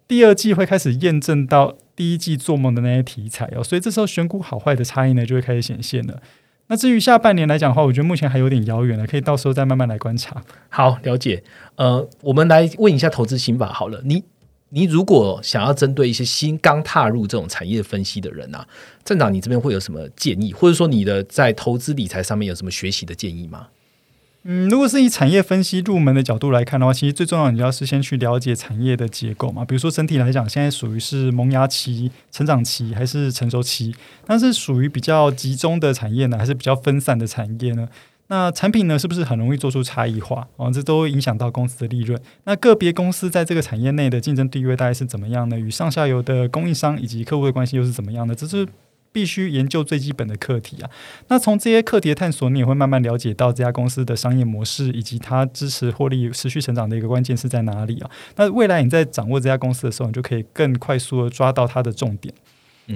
[0.09, 6.23] 第二季会开始验证到第一季做梦的那些题材哦，所以这时候选股好坏的差异呢，就会开始显现了。
[6.69, 10.43] 那至于下半年来讲的话，我觉得目前还有点遥远了，可以到时候再慢慢来观察。
[10.69, 11.43] 好，了解。
[11.77, 14.01] 呃，我们来问一下投资心法好了。
[14.05, 14.23] 你
[14.69, 18.67] 你如果想要针对一些新刚踏入这种产业分析的人啊，
[19.03, 23.69] 站长，你这边会有什么建议，或者说你的在投资理财上面有什么学习的建议吗？
[24.45, 29.65] 嗯，如果是以产业分析入门的角度来看的话，其实最重要你要是先去了解产业的结构嘛。
[29.65, 33.95] 比如说整体来讲，现在属于是萌芽期、成长期还是成熟期？
[34.25, 37.89] 但是属于比较集中的产业呢，还是比较分散的产业呢？
[38.29, 40.47] 那产品呢，是不是很容易做出差异化？
[40.57, 42.19] 哦，这都影响到公司的利润。
[42.45, 45.59] 那个别公司在这个产业内的竞争地位大概是怎么样呢？
[45.59, 48.35] 与上下游的供应商以及客户的关系又是怎么样的？
[48.35, 48.67] 这是
[49.13, 50.91] 必须研究最基本的课题啊。
[51.29, 58.11] 那从这些课题的探索，你也会慢慢了解到这家公司的商业模式以及它支持获利持续成长的一个关键是在哪里啊？
[58.37, 62.33] 那未来你在掌握这家公司的时候，你就可以更快速的抓到它的重点。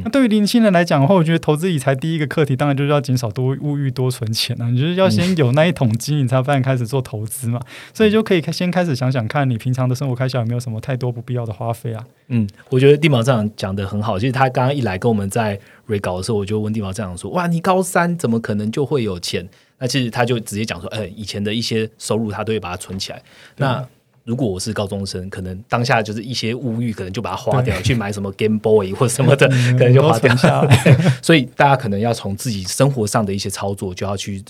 [0.04, 4.70] 那对于年轻人来讲的话，我觉得投资理财第一个课题当然就是要减少多物欲、多存钱啊。
[4.70, 7.60] 你就是要先有那一桶金，你才办开始做投资嘛。
[7.92, 12.02] 所以就可以先开始想想看你平常的生活开销有没有什么太多不必要的花费啊。
[12.28, 14.18] 嗯，我觉得地毛站长讲的很好。
[14.18, 19.46] 其实他刚刚一来跟我们在 re 搞的时候，我就问地毛站长说：“哇，你高三怎么可能就会有钱？”
[19.78, 23.20] 那其实他就直接讲说：“哎，以前的一些收入他都会把它存起来。”
[23.58, 23.86] 那
[24.24, 30.34] 如果我是高中生，可能当下就是一些物欲，可能就把它花掉，去买什么 Game Boy 或什么的，可能就花掉。
[31.20, 34.42] 所以大家可能要从自己生活上的一些操作，就要去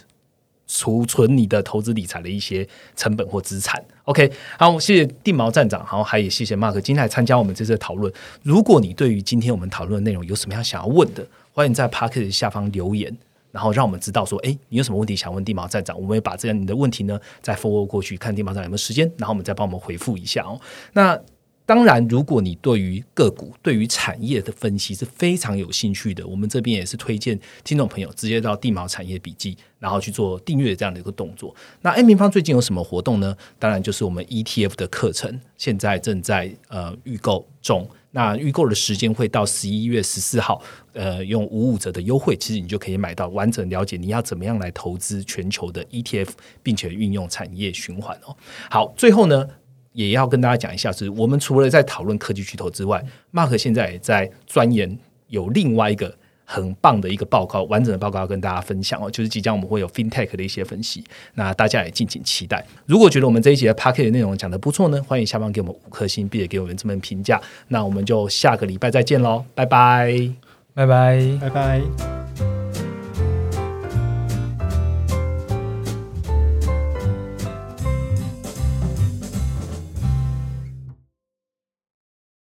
[0.67, 3.83] 储存你的投资理财的一些成本或资产。
[4.05, 8.13] OK，好，谢谢地毛站长，好，还也谢谢 Mark 今天来参加我们这次的讨论。
[8.43, 13.17] 如果你对于今天我们讨论的内容有什么样想要问的，欢迎在 p a r k e t 下方留言。
[13.53, 15.95] 然后让我们知道说，哎，你有什么问题想问地毛站长？
[15.95, 20.61] 我们会把这样你的问题呢再 forward 过去，看地毛站长有没有时间，然后我们再帮我们回复一下哦。
[20.95, 21.17] 那
[21.65, 31.55] 当然，如果你对于个股、对于产业的分析是非常有兴趣的，我们这边也是推荐听众朋友直接到地毛产业笔记，然后去做订阅这样的一个动作。
[31.83, 33.37] 那 A 平方最近有什么活动呢？
[33.61, 37.89] 当然就是我们 ETF 的课程，现在正在呃预购中。
[38.13, 46.29] 那预购的时间会到十一月十四号，呃，用五五折的优惠，其实你就可以买到完整了解你要怎么样来投资全球的 ETF，
[46.63, 48.37] 并且运用产业循环哦。
[48.71, 49.49] 好，最后呢，
[49.93, 54.99] 也要跟大家讲一下，是我们除了在讨论科技巨头之外，Mark 现在也在钻研
[55.29, 56.17] 有另外一个。
[56.53, 61.03] 很棒的一个报告，完整的报告要跟大家分享哦，就是即将我们会有 FinTech 的一些分析，
[61.35, 62.63] 那大家也敬请期待。
[62.85, 67.41] 如果觉得我们这一节的 p a c k e t 内容讲的不错呢，欢迎下方给我们五颗星，并且给我们这么评价。
[67.69, 70.31] 那我们就下个礼拜再见喽，拜拜，
[70.75, 72.62] 拜拜，拜拜。